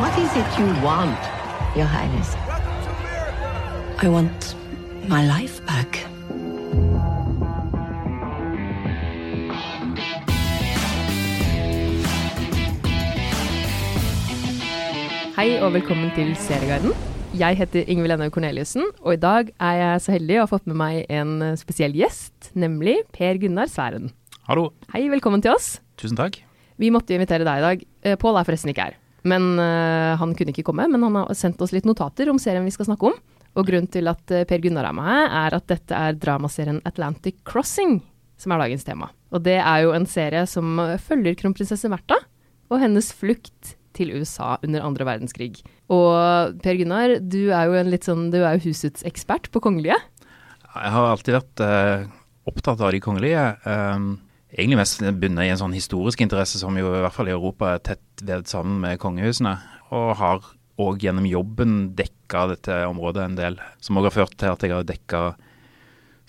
What 0.00 0.16
is 0.16 0.32
it 0.32 0.48
you 0.58 0.64
want, 0.80 1.20
Your 1.76 1.84
Highness? 1.84 2.30
I 4.00 4.08
want 4.08 4.56
my 5.12 5.20
life 5.28 5.60
back. 5.68 5.98
Hei 15.36 15.58
og 15.60 15.74
velkommen 15.76 16.08
til 16.16 16.32
Serieguiden. 16.36 16.96
Jeg 17.36 17.60
heter 17.60 17.84
Ingvild 17.84 18.16
Ennøy 18.16 18.32
Korneliussen, 18.32 18.88
og 19.04 19.18
i 19.18 19.20
dag 19.20 19.52
er 19.60 19.76
jeg 19.82 20.00
så 20.06 20.16
heldig 20.16 20.40
å 20.40 20.46
ha 20.46 20.50
fått 20.54 20.64
med 20.72 20.80
meg 20.80 21.12
en 21.12 21.36
spesiell 21.60 21.92
gjest, 21.92 22.54
nemlig 22.56 23.02
Per 23.12 23.36
Gunnar 23.44 23.68
Sværen. 23.68 24.08
Hallo. 24.48 24.70
Hei, 24.96 25.10
velkommen 25.12 25.44
til 25.44 25.52
oss. 25.52 25.74
Tusen 26.00 26.16
takk. 26.16 26.40
Vi 26.80 26.88
måtte 26.88 27.12
invitere 27.12 27.44
deg 27.44 27.60
i 27.60 27.68
dag. 27.68 27.88
Eh, 28.00 28.16
Pål 28.16 28.40
er 28.40 28.48
forresten 28.48 28.72
ikke 28.72 28.88
her, 28.88 28.99
men 29.28 29.52
uh, 29.60 30.16
han 30.20 30.32
kunne 30.36 30.54
ikke 30.54 30.64
komme. 30.66 30.86
Men 30.90 31.04
han 31.06 31.18
har 31.20 31.34
sendt 31.36 31.60
oss 31.64 31.74
litt 31.76 31.88
notater 31.88 32.30
om 32.32 32.40
serien 32.40 32.64
vi 32.64 32.74
skal 32.74 32.88
snakke 32.88 33.10
om. 33.10 33.18
Og 33.58 33.66
grunnen 33.66 33.90
til 33.90 34.06
at 34.06 34.30
eh, 34.30 34.44
Per 34.46 34.60
Gunnar 34.62 34.86
er 34.86 34.94
med 34.94 35.08
her, 35.08 35.24
er 35.40 35.56
at 35.56 35.66
dette 35.72 35.96
er 35.96 36.14
dramaserien 36.14 36.78
Atlantic 36.86 37.40
Crossing 37.42 37.98
som 38.40 38.54
er 38.54 38.62
dagens 38.62 38.86
tema. 38.86 39.10
Og 39.34 39.42
det 39.44 39.58
er 39.58 39.84
jo 39.84 39.92
en 39.94 40.06
serie 40.08 40.44
som 40.50 40.78
eh, 40.82 40.96
følger 41.02 41.36
kronprinsesse 41.38 41.90
Märtha 41.92 42.20
og 42.70 42.78
hennes 42.82 43.10
flukt 43.16 43.74
til 43.96 44.12
USA 44.14 44.54
under 44.62 44.84
andre 44.86 45.06
verdenskrig. 45.08 45.64
Og 45.90 46.56
Per 46.62 46.78
Gunnar, 46.78 47.18
du 47.18 47.50
er 47.50 47.66
jo 47.66 47.76
en 47.80 47.90
litt 47.90 48.06
sånn, 48.06 48.28
du 48.30 48.38
er 48.40 48.56
jo 48.56 48.70
husets 48.70 49.04
ekspert 49.08 49.50
på 49.50 49.62
kongelige. 49.64 49.98
Jeg 50.70 50.94
har 50.94 51.10
alltid 51.10 51.36
vært 51.40 51.64
eh, 51.66 52.08
opptatt 52.48 52.80
av 52.86 52.94
de 52.94 53.02
kongelige. 53.02 53.42
Um, 53.66 54.12
egentlig 54.54 54.80
mest 54.80 55.02
bundet 55.02 55.46
i 55.46 55.52
en 55.52 55.60
sånn 55.60 55.76
historisk 55.76 56.22
interesse 56.24 56.60
som 56.60 56.76
jo 56.78 56.90
i 56.92 57.02
hvert 57.04 57.14
fall 57.14 57.30
i 57.30 57.34
Europa 57.34 57.74
er 57.74 57.84
tett 57.92 58.24
vevd 58.24 58.50
sammen 58.50 58.80
med 58.82 59.00
kongehusene. 59.02 59.54
Og 59.94 60.10
har 60.20 60.42
òg 60.80 61.04
gjennom 61.04 61.28
jobben 61.28 61.78
dekka 61.98 62.46
dette 62.54 62.80
området 62.88 63.24
en 63.24 63.38
del. 63.38 63.60
Som 63.82 64.00
òg 64.00 64.08
har 64.08 64.16
ført 64.16 64.36
til 64.40 64.52
at 64.52 64.64
jeg 64.64 64.74
har 64.74 64.86
dekka 64.88 65.22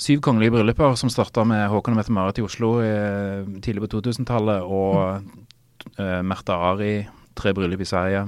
syv 0.01 0.21
kongelige 0.25 0.55
brylluper, 0.55 0.95
som 0.97 1.11
starta 1.13 1.45
med 1.47 1.67
Håkon 1.69 1.95
og 1.95 2.01
Mette-Marit 2.01 2.41
i 2.41 2.45
Oslo 2.45 2.73
eh, 2.83 3.45
tidlig 3.61 3.85
på 3.85 3.93
2000-tallet. 3.95 4.65
Og 4.65 5.97
eh, 5.97 6.21
Märtha 6.25 6.57
Ari, 6.71 6.95
tre 7.37 7.53
bryllup 7.57 7.83
i 7.85 7.89
Sverige. 7.89 8.25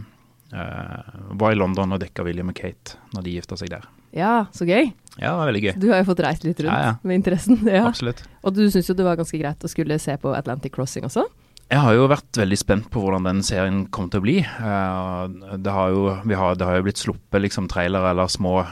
Eh, 0.54 1.14
var 1.40 1.54
i 1.54 1.58
London 1.58 1.96
og 1.96 2.02
dekka 2.04 2.26
William 2.26 2.54
og 2.54 2.58
Kate 2.60 3.00
når 3.16 3.26
de 3.26 3.38
gifta 3.40 3.58
seg 3.60 3.74
der. 3.74 3.90
Ja, 4.14 4.46
så 4.54 4.68
gøy. 4.70 4.92
Ja, 5.20 5.30
det 5.30 5.38
var 5.38 5.48
veldig 5.52 5.62
gøy. 5.64 5.74
Du 5.80 5.88
har 5.92 6.00
jo 6.02 6.08
fått 6.10 6.24
reist 6.26 6.44
litt 6.48 6.60
rundt 6.64 6.74
Ja, 6.74 6.82
ja. 6.92 6.94
med 7.04 7.16
interessen. 7.22 7.60
Ja. 7.70 7.86
Absolutt. 7.88 8.24
Og 8.44 8.54
du 8.56 8.64
syns 8.74 8.90
jo 8.90 8.96
det 8.98 9.06
var 9.06 9.16
ganske 9.20 9.38
greit 9.40 9.62
å 9.64 9.70
skulle 9.70 10.00
se 10.02 10.16
på 10.18 10.34
Atlantic 10.36 10.74
Crossing 10.74 11.06
også? 11.06 11.28
Jeg 11.72 11.80
har 11.80 11.94
jo 11.96 12.08
vært 12.12 12.38
veldig 12.38 12.58
spent 12.60 12.90
på 12.92 13.02
hvordan 13.02 13.24
den 13.26 13.40
serien 13.46 13.86
kom 13.94 14.10
til 14.12 14.20
å 14.20 14.24
bli. 14.26 14.36
Eh, 14.44 15.58
Det 15.64 15.72
har 15.74 15.94
jo, 15.94 16.02
vi 16.28 16.36
har, 16.38 16.58
det 16.60 16.66
har 16.68 16.76
jo 16.78 16.84
blitt 16.86 17.00
sluppet 17.02 17.42
liksom 17.42 17.70
trailere 17.72 18.10
eller 18.12 18.28
små 18.30 18.66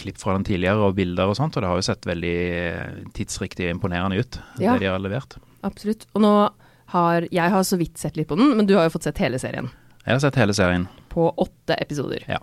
klipp 0.00 0.18
fra 0.18 0.34
den 0.38 0.46
tidligere 0.48 0.88
og 0.88 0.96
bilder 0.96 1.28
og 1.30 1.36
sånt, 1.38 1.54
og 1.58 1.62
det 1.62 1.68
har 1.70 1.76
jo 1.78 1.86
sett 1.86 2.08
veldig 2.08 2.32
eh, 2.56 2.96
tidsriktig 3.14 3.68
og 3.68 3.74
imponerende 3.76 4.18
ut, 4.22 4.40
Ja. 4.58 4.72
det 4.74 4.86
de 4.86 4.90
har 4.90 4.98
levert. 5.02 5.36
Absolutt. 5.62 6.06
Og 6.14 6.22
nå 6.24 6.32
har 6.94 7.26
Jeg 7.30 7.50
har 7.52 7.62
så 7.68 7.76
vidt 7.76 7.98
sett 8.00 8.16
litt 8.16 8.28
på 8.30 8.36
den, 8.38 8.56
men 8.56 8.66
du 8.66 8.74
har 8.78 8.86
jo 8.88 8.94
fått 8.96 9.04
sett 9.10 9.18
hele 9.18 9.38
serien. 9.38 9.68
Jeg 10.06 10.14
har 10.16 10.20
sett 10.24 10.38
hele 10.40 10.54
serien. 10.56 10.88
På 11.12 11.28
åtte 11.36 11.76
episoder. 11.78 12.24
Ja. 12.26 12.38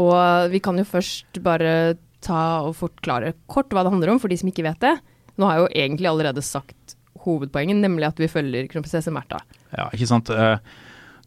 Og 0.00 0.48
vi 0.50 0.58
kan 0.64 0.78
jo 0.80 0.84
først 0.88 1.42
bare 1.44 1.98
ta 2.22 2.40
og 2.68 2.76
forklare 2.78 3.34
kort 3.50 3.70
hva 3.74 3.82
det 3.84 3.92
handler 3.94 4.14
om, 4.14 4.20
for 4.22 4.30
de 4.32 4.38
som 4.40 4.48
ikke 4.50 4.64
vet 4.66 4.80
det. 4.84 4.94
Nå 5.38 5.48
har 5.48 5.58
jeg 5.58 5.64
jo 5.66 5.72
egentlig 5.84 6.10
allerede 6.10 6.42
sagt 6.44 6.96
hovedpoenget, 7.24 7.78
nemlig 7.82 8.08
at 8.08 8.18
vi 8.22 8.28
følger 8.30 8.66
kronprinsesse 8.72 9.12
Märtha. 9.14 9.38
Ja, 9.76 9.88
ikke 9.94 10.08
sant. 10.10 10.30
Eh, 10.30 10.58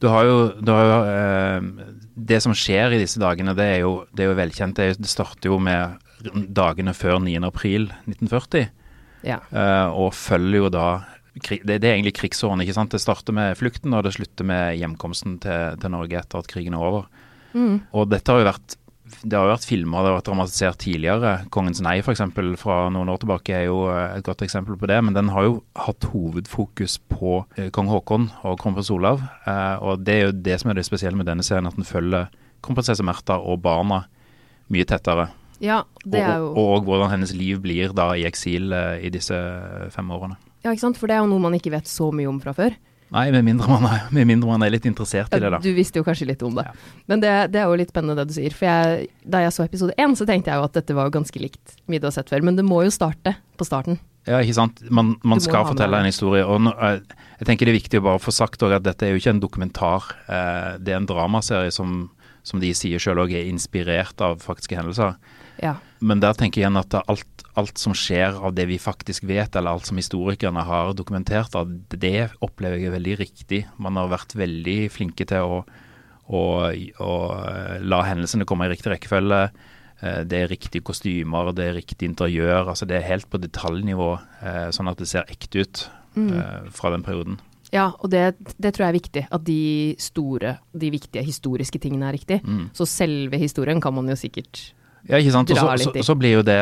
Du 0.03 0.09
har 0.11 0.25
jo, 0.27 0.49
du 0.59 0.71
har 0.75 0.83
jo 0.83 0.95
eh, 1.07 1.85
Det 2.19 2.41
som 2.43 2.51
skjer 2.51 2.91
i 2.91 2.97
disse 2.99 3.17
dagene, 3.21 3.53
det 3.55 3.63
er 3.77 3.79
jo, 3.85 4.05
det 4.13 4.25
er 4.25 4.27
jo 4.33 4.35
velkjent. 4.41 4.75
Det, 4.75 4.89
er- 4.91 4.99
det 4.99 5.07
starter 5.07 5.47
jo 5.49 5.57
med 5.59 5.95
dagene 6.51 6.91
før 6.93 7.19
9. 7.23 7.37
april 7.47 7.87
1940. 8.03 8.67
Ja. 9.23 9.39
Eh, 9.55 9.87
og 9.95 10.11
følger 10.13 10.65
jo 10.65 10.69
da 10.69 10.87
det, 11.35 11.63
det 11.79 11.83
er 11.83 11.95
egentlig 11.95 12.13
krigsårene, 12.15 12.63
ikke 12.63 12.75
sant. 12.75 12.91
Det 12.91 13.01
starter 13.03 13.33
med 13.35 13.55
flukten, 13.59 13.93
og 13.95 14.03
det 14.05 14.13
slutter 14.15 14.45
med 14.47 14.77
hjemkomsten 14.79 15.39
til, 15.43 15.79
til 15.81 15.91
Norge 15.91 16.19
etter 16.19 16.39
at 16.43 16.47
krigen 16.51 16.75
er 16.77 16.83
over. 16.85 17.07
Mm. 17.55 17.81
Og 17.95 18.07
dette 18.11 18.31
har 18.31 18.39
jo 18.43 18.47
vært 18.51 18.75
det 19.05 19.37
har 19.37 19.45
jo 19.45 19.53
vært 19.53 19.67
filmer, 19.69 20.01
det 20.01 20.09
har 20.09 20.15
vært 20.17 20.27
dramatisert 20.29 20.79
tidligere. 20.81 21.31
'Kongens 21.53 21.81
nei' 21.85 21.99
f.eks. 22.01 22.23
fra 22.57 22.77
noen 22.89 23.09
år 23.13 23.19
tilbake 23.21 23.53
er 23.53 23.67
jo 23.67 23.85
eh, 23.91 24.17
et 24.17 24.25
godt 24.25 24.41
eksempel 24.41 24.77
på 24.81 24.89
det. 24.89 24.97
Men 25.05 25.13
den 25.13 25.29
har 25.29 25.45
jo 25.45 25.59
hatt 25.77 26.07
hovedfokus 26.09 26.97
på 27.11 27.43
eh, 27.57 27.69
kong 27.69 27.91
Haakon 27.93 28.31
og 28.43 28.57
kronprins 28.61 28.89
Olav. 28.93 29.21
Eh, 29.45 29.75
og 29.85 30.05
det 30.05 30.15
er 30.15 30.25
jo 30.25 30.35
det 30.49 30.57
som 30.61 30.73
er 30.73 30.79
det 30.79 30.87
spesielle 30.87 31.17
med 31.17 31.29
denne 31.29 31.45
serien, 31.45 31.69
at 31.69 31.77
den 31.77 31.85
følger 31.85 32.31
kronprinsesse 32.65 33.05
Märtha 33.05 33.37
og 33.37 33.61
barna 33.61 34.05
mye 34.73 34.85
tettere. 34.89 35.29
ja, 35.61 35.83
det 36.03 36.19
er 36.19 36.39
jo 36.41 36.49
Og, 36.49 36.57
og, 36.57 36.71
og 36.77 36.83
hvordan 36.89 37.11
hennes 37.13 37.33
liv 37.33 37.61
blir 37.61 37.93
da 37.93 38.09
i 38.17 38.25
eksil 38.25 38.73
i 38.73 39.09
disse 39.09 39.37
fem 39.93 40.09
årene. 40.11 40.35
Ja, 40.65 40.73
ikke 40.73 40.81
sant, 40.81 40.97
for 40.97 41.07
det 41.07 41.15
er 41.15 41.21
jo 41.21 41.29
noe 41.29 41.39
man 41.39 41.53
ikke 41.53 41.71
vet 41.71 41.87
så 41.87 42.09
mye 42.11 42.27
om 42.27 42.41
fra 42.41 42.51
før. 42.57 42.73
Nei, 43.13 43.27
med 43.31 43.45
mindre 43.45 43.69
man 43.69 43.85
er, 43.85 44.07
med 44.15 44.25
mindre 44.27 44.49
man 44.49 44.65
er 44.65 44.73
litt 44.73 44.87
interessert 44.89 45.33
i 45.35 45.39
det, 45.39 45.51
da. 45.53 45.59
Du 45.61 45.69
visste 45.77 46.01
jo 46.01 46.05
kanskje 46.07 46.27
litt 46.31 46.41
om 46.45 46.55
det. 46.57 46.65
Ja. 46.65 47.03
Men 47.11 47.21
det, 47.21 47.33
det 47.53 47.61
er 47.61 47.69
jo 47.69 47.77
litt 47.77 47.93
spennende 47.93 48.17
det 48.17 48.31
du 48.31 48.35
sier. 48.37 48.55
For 48.55 48.67
jeg, 48.67 49.11
da 49.21 49.43
jeg 49.43 49.53
så 49.55 49.67
episode 49.67 49.95
én, 50.01 50.17
så 50.17 50.25
tenkte 50.27 50.51
jeg 50.51 50.59
jo 50.59 50.65
at 50.65 50.79
dette 50.79 50.97
var 50.97 51.13
ganske 51.13 51.41
likt 51.41 51.77
mye 51.91 52.01
du 52.01 52.09
har 52.09 52.15
sett 52.15 52.33
før. 52.33 52.43
Men 52.47 52.57
det 52.57 52.65
må 52.65 52.81
jo 52.85 52.93
starte 52.93 53.35
på 53.59 53.67
starten. 53.67 54.01
Ja, 54.25 54.39
ikke 54.41 54.57
sant. 54.57 54.81
Man, 54.89 55.13
man 55.21 55.41
skal 55.43 55.67
fortelle 55.69 56.01
en 56.01 56.09
historie. 56.09 56.43
Og 56.49 56.63
nå, 56.65 56.73
eh, 56.81 56.97
jeg 57.39 57.49
tenker 57.49 57.69
det 57.69 57.75
er 57.75 57.79
viktig 57.79 58.01
å 58.01 58.07
bare 58.09 58.23
få 58.23 58.33
sagt 58.33 58.65
at 58.65 58.85
dette 58.85 59.05
er 59.05 59.13
jo 59.13 59.21
ikke 59.21 59.35
en 59.35 59.43
dokumentar. 59.43 60.09
Eh, 60.25 60.71
det 60.81 60.95
er 60.95 61.01
en 61.03 61.09
dramaserie 61.09 61.73
som, 61.73 62.07
som 62.41 62.63
de 62.63 62.73
sier 62.77 63.01
sjøl 63.01 63.21
òg 63.21 63.35
er 63.37 63.51
inspirert 63.51 64.25
av 64.25 64.41
faktiske 64.41 64.79
hendelser. 64.79 65.13
Ja. 65.61 65.77
Men 66.05 66.21
der 66.21 66.35
tenker 66.37 66.61
jeg 66.61 66.67
igjen 66.67 66.77
at 66.77 66.95
alt, 67.01 67.45
alt 67.57 67.81
som 67.81 67.95
skjer 67.97 68.37
av 68.37 68.53
det 68.57 68.67
vi 68.69 68.77
faktisk 68.81 69.25
vet, 69.25 69.55
eller 69.55 69.73
alt 69.73 69.89
som 69.89 69.97
historikerne 69.97 70.61
har 70.67 70.93
dokumentert, 70.97 71.55
at 71.57 71.95
det 71.95 72.27
opplever 72.45 72.77
jeg 72.77 72.91
er 72.91 72.97
veldig 72.99 73.15
riktig. 73.23 73.61
Man 73.81 73.97
har 73.97 74.11
vært 74.11 74.35
veldig 74.37 74.77
flinke 74.93 75.25
til 75.29 75.55
å, 75.55 75.63
å, 76.29 76.43
å 76.69 77.15
eh, 77.39 77.79
la 77.81 78.03
hendelsene 78.05 78.45
komme 78.45 78.67
i 78.67 78.75
riktig 78.75 78.93
rekkefølge. 78.93 79.41
Eh, 80.03 80.21
Det 80.29 80.43
er 80.43 80.53
riktige 80.53 80.85
kostymer, 80.85 81.53
det 81.57 81.71
er 81.71 81.79
riktig 81.79 82.11
interiør. 82.11 82.69
altså 82.75 82.85
Det 82.85 82.99
er 82.99 83.09
helt 83.09 83.29
på 83.31 83.41
detaljnivå, 83.41 84.11
eh, 84.45 84.69
sånn 84.75 84.91
at 84.91 85.01
det 85.01 85.09
ser 85.09 85.25
ekte 85.31 85.65
ut 85.65 85.85
mm. 86.13 86.71
fra 86.75 86.93
den 86.93 87.07
perioden. 87.07 87.41
Ja, 87.73 87.89
og 87.97 88.11
det, 88.13 88.35
det 88.61 88.75
tror 88.75 88.85
jeg 88.85 88.91
er 88.93 89.01
viktig. 89.01 89.27
At 89.33 89.43
de 89.47 89.95
store, 89.97 90.57
de 90.71 90.93
viktige 90.93 91.25
historiske 91.25 91.81
tingene 91.81 92.11
er 92.11 92.19
riktig. 92.19 92.43
Mm. 92.45 92.67
Så 92.77 92.85
selve 92.85 93.41
historien 93.41 93.81
kan 93.81 93.95
man 93.97 94.11
jo 94.11 94.19
sikkert 94.19 94.67
Ja, 95.09 95.19
ikke 95.19 95.35
sant. 95.35 95.53
Og 95.53 95.59
Dra 95.59 95.77
litt 95.77 95.91
så, 95.91 95.95
i. 95.95 96.03
så 96.05 96.15
blir 96.17 96.39
jo 96.39 96.43
det 96.45 96.59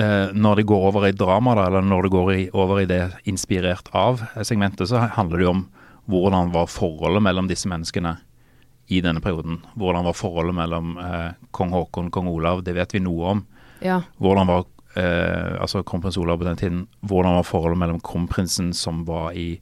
eh, 0.00 0.32
Når 0.32 0.60
det 0.60 0.66
går 0.70 0.86
over 0.90 1.08
i 1.08 1.14
drama, 1.16 1.56
da, 1.58 1.66
eller 1.68 1.84
når 1.84 2.06
det 2.06 2.12
går 2.14 2.30
i, 2.34 2.42
over 2.56 2.82
i 2.82 2.88
det 2.90 3.02
inspirert 3.30 3.90
av 3.92 4.24
segmentet, 4.42 4.88
så 4.90 5.04
handler 5.18 5.40
det 5.40 5.48
jo 5.48 5.56
om 5.56 5.64
hvordan 6.10 6.52
var 6.52 6.68
forholdet 6.68 7.24
mellom 7.24 7.48
disse 7.48 7.68
menneskene 7.70 8.18
i 8.92 9.00
denne 9.00 9.22
perioden. 9.24 9.62
Hvordan 9.80 10.04
var 10.04 10.16
forholdet 10.16 10.56
mellom 10.56 10.96
eh, 11.00 11.30
kong 11.56 11.72
Haakon 11.72 12.10
kong 12.12 12.28
Olav, 12.28 12.64
det 12.64 12.74
vet 12.76 12.92
vi 12.94 13.00
noe 13.04 13.36
om. 13.36 13.44
Ja. 13.84 14.02
Hvordan 14.20 14.50
var 14.50 14.66
eh, 15.00 15.54
altså 15.60 15.82
kronprins 15.86 16.18
Olav 16.20 16.40
på 16.40 16.48
den 16.48 16.60
tiden, 16.60 16.82
hvordan 17.00 17.38
var 17.38 17.48
forholdet 17.48 17.80
mellom 17.80 18.02
kronprinsen 18.04 18.72
som 18.76 19.04
var 19.08 19.32
i, 19.32 19.56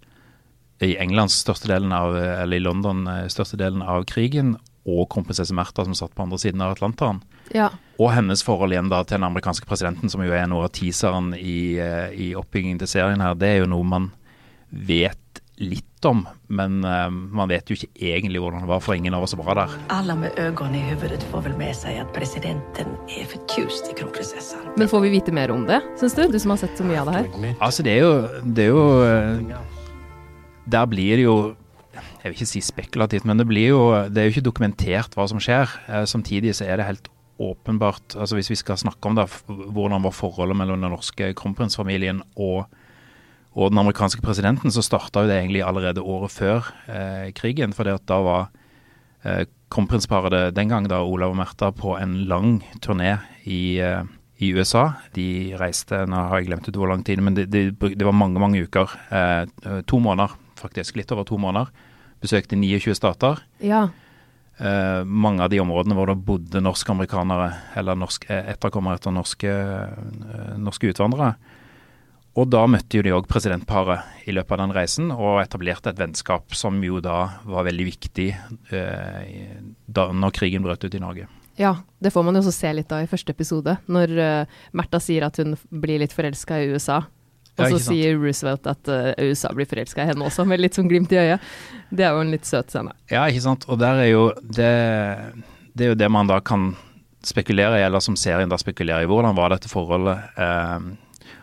i 0.82 0.96
Englands 0.98 1.38
største 1.44 1.70
delen 1.70 1.94
av, 1.94 2.16
eller 2.18 2.58
i 2.58 2.64
London 2.64 3.06
eh, 3.06 3.28
største 3.32 3.60
delen 3.60 3.84
av 3.86 4.06
krigen, 4.10 4.56
og 4.82 5.06
kronprinsesse 5.14 5.54
Märtha 5.54 5.86
som 5.86 5.94
satt 5.94 6.14
på 6.16 6.24
andre 6.24 6.40
siden 6.42 6.62
av 6.64 6.74
Atlanteren. 6.74 7.22
Ja. 7.54 7.70
Og 8.00 8.10
hennes 8.14 8.42
forhold 8.42 8.74
igjen 8.74 8.90
da 8.90 9.02
til 9.04 9.18
den 9.20 9.28
amerikanske 9.28 9.68
presidenten, 9.68 10.10
som 10.10 10.24
jo 10.24 10.34
er 10.34 10.48
noe 10.50 10.66
av 10.66 10.72
teaseren 10.74 11.32
i, 11.38 11.78
eh, 11.78 12.10
i 12.16 12.32
oppbyggingen 12.38 12.80
til 12.82 12.90
serien 12.90 13.22
her, 13.22 13.36
det 13.38 13.50
er 13.50 13.62
jo 13.62 13.70
noe 13.70 13.86
man 13.86 14.10
vet 14.72 15.18
litt 15.62 16.06
om, 16.08 16.24
men 16.50 16.80
uh, 16.82 17.06
man 17.10 17.50
vet 17.50 17.70
jo 17.70 17.76
ikke 17.76 17.90
egentlig 18.02 18.40
hvordan 18.42 18.64
det 18.64 18.70
var, 18.70 18.80
for 18.82 18.96
ingen 18.98 19.14
av 19.14 19.22
oss 19.22 19.36
var 19.38 19.54
der. 19.60 19.76
Alle 19.94 20.16
med 20.18 20.38
øynene 20.40 20.80
i 20.80 20.82
huvudet 20.90 21.22
får 21.30 21.44
vel 21.46 21.54
med 21.60 21.76
seg 21.78 22.00
at 22.02 22.10
presidenten 22.16 22.96
er 23.06 23.28
fortjust 23.30 23.92
i 23.92 23.96
kronprinsessen. 24.00 24.72
Men 24.80 24.90
får 24.90 25.04
vi 25.06 25.12
vite 25.14 25.34
mer 25.34 25.52
om 25.54 25.66
det, 25.68 25.78
syns 26.00 26.16
du? 26.18 26.24
Du 26.32 26.38
som 26.42 26.56
har 26.56 26.62
sett 26.64 26.74
så 26.78 26.86
mye 26.86 27.04
av 27.04 27.10
det 27.10 27.20
her. 27.20 27.54
Altså, 27.60 27.86
det 27.86 27.94
er 27.94 28.02
jo, 28.02 28.42
det 28.42 28.66
er 28.66 28.72
jo 28.72 28.86
eh, 29.06 29.58
Der 30.72 30.86
blir 30.86 31.18
det 31.18 31.24
jo 31.26 31.36
Jeg 31.92 32.30
vil 32.30 32.36
ikke 32.36 32.50
si 32.50 32.60
spekulativt, 32.62 33.24
men 33.26 33.38
det 33.38 33.46
blir 33.50 33.72
jo 33.74 33.80
Det 34.08 34.18
er 34.18 34.28
jo 34.28 34.34
ikke 34.36 34.48
dokumentert 34.48 35.14
hva 35.18 35.26
som 35.30 35.42
skjer. 35.42 35.70
Eh, 35.86 36.04
Samtidig 36.08 36.56
så 36.58 36.66
er 36.66 36.80
det 36.80 36.88
helt 36.88 37.11
åpenbart 37.40 38.14
altså 38.16 38.36
Hvis 38.36 38.50
vi 38.52 38.58
skal 38.60 38.78
snakke 38.78 39.08
om 39.08 39.16
det, 39.16 39.26
hvordan 39.48 40.04
var 40.04 40.14
forholdet 40.14 40.56
mellom 40.56 40.82
den 40.82 40.92
norske 40.92 41.32
kronprinsfamilien 41.38 42.22
og 42.36 42.66
og 43.52 43.68
den 43.68 43.82
amerikanske 43.82 44.22
presidenten, 44.24 44.72
så 44.72 44.80
starta 44.84 45.24
jo 45.24 45.28
det 45.28 45.36
egentlig 45.36 45.60
allerede 45.64 46.00
året 46.00 46.32
før 46.32 46.70
eh, 46.88 47.28
krigen. 47.36 47.74
For 47.76 47.84
da 47.84 48.20
var 48.24 48.46
eh, 49.28 49.44
kronprinsparet 49.72 50.54
den 50.56 50.72
gang, 50.72 50.88
da 50.88 51.02
Olav 51.04 51.34
og 51.34 51.38
Märtha, 51.40 51.68
på 51.76 51.98
en 52.00 52.22
lang 52.30 52.62
turné 52.80 53.18
i, 53.44 53.76
eh, 53.84 54.08
i 54.40 54.54
USA. 54.56 54.94
De 55.12 55.52
reiste 55.60 56.00
Nå 56.08 56.24
har 56.30 56.40
jeg 56.40 56.48
glemt 56.48 56.68
ut 56.68 56.80
hvor 56.80 56.88
lang 56.88 57.04
tid, 57.04 57.20
men 57.20 57.36
det, 57.36 57.50
de, 57.52 57.68
de 57.72 58.08
var 58.08 58.16
mange, 58.16 58.40
mange 58.40 58.64
uker. 58.64 58.96
Eh, 59.12 59.82
to 59.84 60.00
måneder, 60.00 60.32
faktisk. 60.60 60.96
Litt 60.96 61.12
over 61.12 61.28
to 61.28 61.36
måneder. 61.36 61.68
Besøkte 62.24 62.56
29 62.56 62.96
stater. 62.96 63.44
Ja. 63.60 63.90
Eh, 64.58 65.02
mange 65.04 65.44
av 65.44 65.50
de 65.52 65.60
områdene 65.62 65.96
hvor 65.96 66.10
det 66.10 66.20
bodde 66.26 66.62
norsk-amerikanere, 66.64 67.48
eller 67.80 67.98
norsk, 67.98 68.28
eh, 68.28 68.52
etterkommere 68.54 69.00
etter 69.00 69.14
norske, 69.14 69.52
uh, 69.52 70.54
norske 70.60 70.92
utvandrere. 70.92 71.34
Og 72.32 72.48
da 72.48 72.62
møtte 72.70 72.96
jo 72.96 73.04
de 73.04 73.12
òg 73.12 73.26
presidentparet 73.28 74.28
i 74.28 74.32
løpet 74.32 74.56
av 74.56 74.62
den 74.62 74.74
reisen, 74.76 75.12
og 75.12 75.42
etablerte 75.42 75.92
et 75.92 76.00
vennskap 76.00 76.56
som 76.56 76.78
jo 76.84 77.02
da 77.04 77.26
var 77.44 77.68
veldig 77.68 77.88
viktig 77.90 78.28
uh, 78.72 79.22
da 79.86 80.08
når 80.12 80.36
krigen 80.36 80.64
brøt 80.64 80.84
ut 80.84 80.96
i 80.96 81.02
Norge. 81.02 81.28
Ja, 81.60 81.76
det 82.00 82.14
får 82.14 82.24
man 82.24 82.34
jo 82.36 82.40
også 82.40 82.54
se 82.56 82.70
litt 82.72 82.92
av 82.94 83.04
i 83.04 83.10
første 83.10 83.34
episode, 83.34 83.76
når 83.84 84.14
uh, 84.16 84.60
Märtha 84.72 85.02
sier 85.02 85.28
at 85.28 85.36
hun 85.42 85.58
blir 85.68 86.00
litt 86.00 86.16
forelska 86.16 86.62
i 86.62 86.70
USA. 86.72 87.02
Og 87.60 87.74
så 87.74 87.80
sier 87.90 88.16
Roosevelt 88.16 88.66
at 88.70 88.88
uh, 88.88 89.10
USA 89.20 89.50
blir 89.52 89.68
forelska 89.68 90.04
i 90.04 90.08
henne 90.12 90.24
også, 90.24 90.46
med 90.48 90.62
litt 90.62 90.78
sånn 90.78 90.88
glimt 90.88 91.12
i 91.12 91.20
øyet. 91.20 91.50
Det 91.92 92.06
er 92.06 92.16
jo 92.16 92.22
en 92.24 92.32
litt 92.32 92.48
søt 92.48 92.72
scene. 92.72 92.94
Ja, 93.12 93.26
ikke 93.28 93.44
sant. 93.44 93.66
Og 93.68 93.80
der 93.82 94.00
er 94.06 94.08
jo 94.08 94.24
det, 94.40 94.72
det 95.76 95.86
er 95.86 95.92
jo 95.92 96.00
det 96.00 96.08
man 96.12 96.30
da 96.30 96.40
kan 96.40 96.72
spekulere 97.22 97.78
i, 97.78 97.84
eller 97.86 98.02
som 98.02 98.16
serien 98.18 98.50
da 98.50 98.58
spekulerer 98.58 99.04
i. 99.04 99.10
Hvordan 99.10 99.36
var 99.36 99.52
dette 99.52 99.70
forholdet? 99.70 100.32
Eh, 100.36 100.88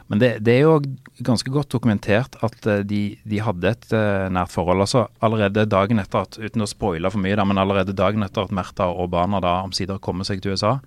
men 0.10 0.22
det, 0.22 0.32
det, 0.42 0.56
er 0.58 0.66
jo 0.66 0.80
ganske 1.26 1.52
godt 1.54 1.70
dokumentert 1.70 2.40
at 2.46 2.66
eh, 2.66 2.82
de, 2.88 3.02
de 3.30 3.42
hadde 3.46 3.70
et 3.70 3.92
uh, 3.94 4.26
nært 4.34 4.52
forhold. 4.54 4.82
altså 4.82 5.06
Allerede 5.22 5.68
dagen 5.70 6.02
etter 6.02 6.26
at, 6.26 6.40
uten 6.42 6.66
å 6.66 6.70
spoile 6.70 7.12
for 7.14 7.22
mye, 7.22 7.38
da, 7.38 7.46
men 7.46 7.62
allerede 7.62 7.96
dagen 7.98 8.26
etter 8.26 8.48
at 8.48 8.56
Märtha 8.56 8.90
og 8.90 9.12
barna 9.14 9.42
da 9.44 9.60
omsider 9.68 10.02
kommer 10.02 10.28
seg 10.28 10.42
til 10.42 10.58
USA, 10.58 10.80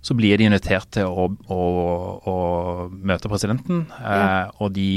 så 0.00 0.16
blir 0.16 0.40
de 0.40 0.48
invitert 0.48 0.88
til 0.96 1.08
å, 1.08 1.26
å, 1.28 1.62
å 2.24 2.36
møte 2.90 3.30
presidenten. 3.30 3.84
Ja. 4.00 4.14
Eh, 4.14 4.62
og 4.64 4.72
de, 4.76 4.90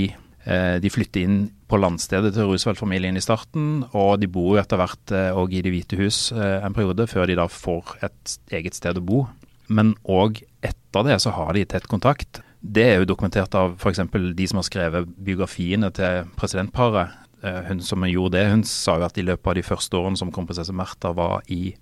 eh, 0.47 0.77
de, 0.83 0.91
flytter 0.93 1.27
inn 1.27 1.39
på 1.67 1.79
landstedet 1.81 2.33
til 2.35 2.47
Roosevelt-familien 2.47 3.19
i 3.19 3.23
starten. 3.23 3.83
Og 3.91 4.15
de 4.21 4.29
bor 4.31 4.53
jo 4.53 4.61
etter 4.63 4.79
hvert 4.79 5.15
òg 5.33 5.51
eh, 5.51 5.59
i 5.59 5.63
Det 5.65 5.73
hvite 5.75 5.99
hus 5.99 6.25
eh, 6.35 6.63
en 6.63 6.75
periode, 6.75 7.09
før 7.11 7.27
de 7.27 7.39
da 7.39 7.49
får 7.51 7.97
et 8.07 8.37
eget 8.55 8.79
sted 8.79 8.99
å 8.99 9.03
bo. 9.03 9.25
Men 9.67 9.93
òg 10.07 10.43
etter 10.63 11.07
det 11.09 11.19
så 11.23 11.35
har 11.35 11.51
de 11.57 11.67
tett 11.67 11.89
kontakt. 11.91 12.39
Det 12.63 12.85
er 12.87 13.01
jo 13.01 13.09
dokumentert 13.11 13.55
av 13.59 13.75
f.eks. 13.75 14.05
de 14.07 14.47
som 14.47 14.61
har 14.61 14.69
skrevet 14.69 15.09
biografiene 15.19 15.91
til 15.95 16.29
presidentparet. 16.39 17.19
Hun 17.43 17.81
som 17.83 18.05
gjorde 18.07 18.37
det, 18.37 18.43
hun 18.53 18.61
sa 18.63 18.93
jo 18.95 19.03
at 19.03 19.17
i 19.19 19.25
løpet 19.27 19.49
av 19.51 19.57
de 19.57 19.65
første 19.67 19.97
årene 19.99 20.15
som 20.15 20.29
kronprinsesse 20.31 20.71
Märtha 20.71 21.09
var 21.11 21.41
i 21.51 21.73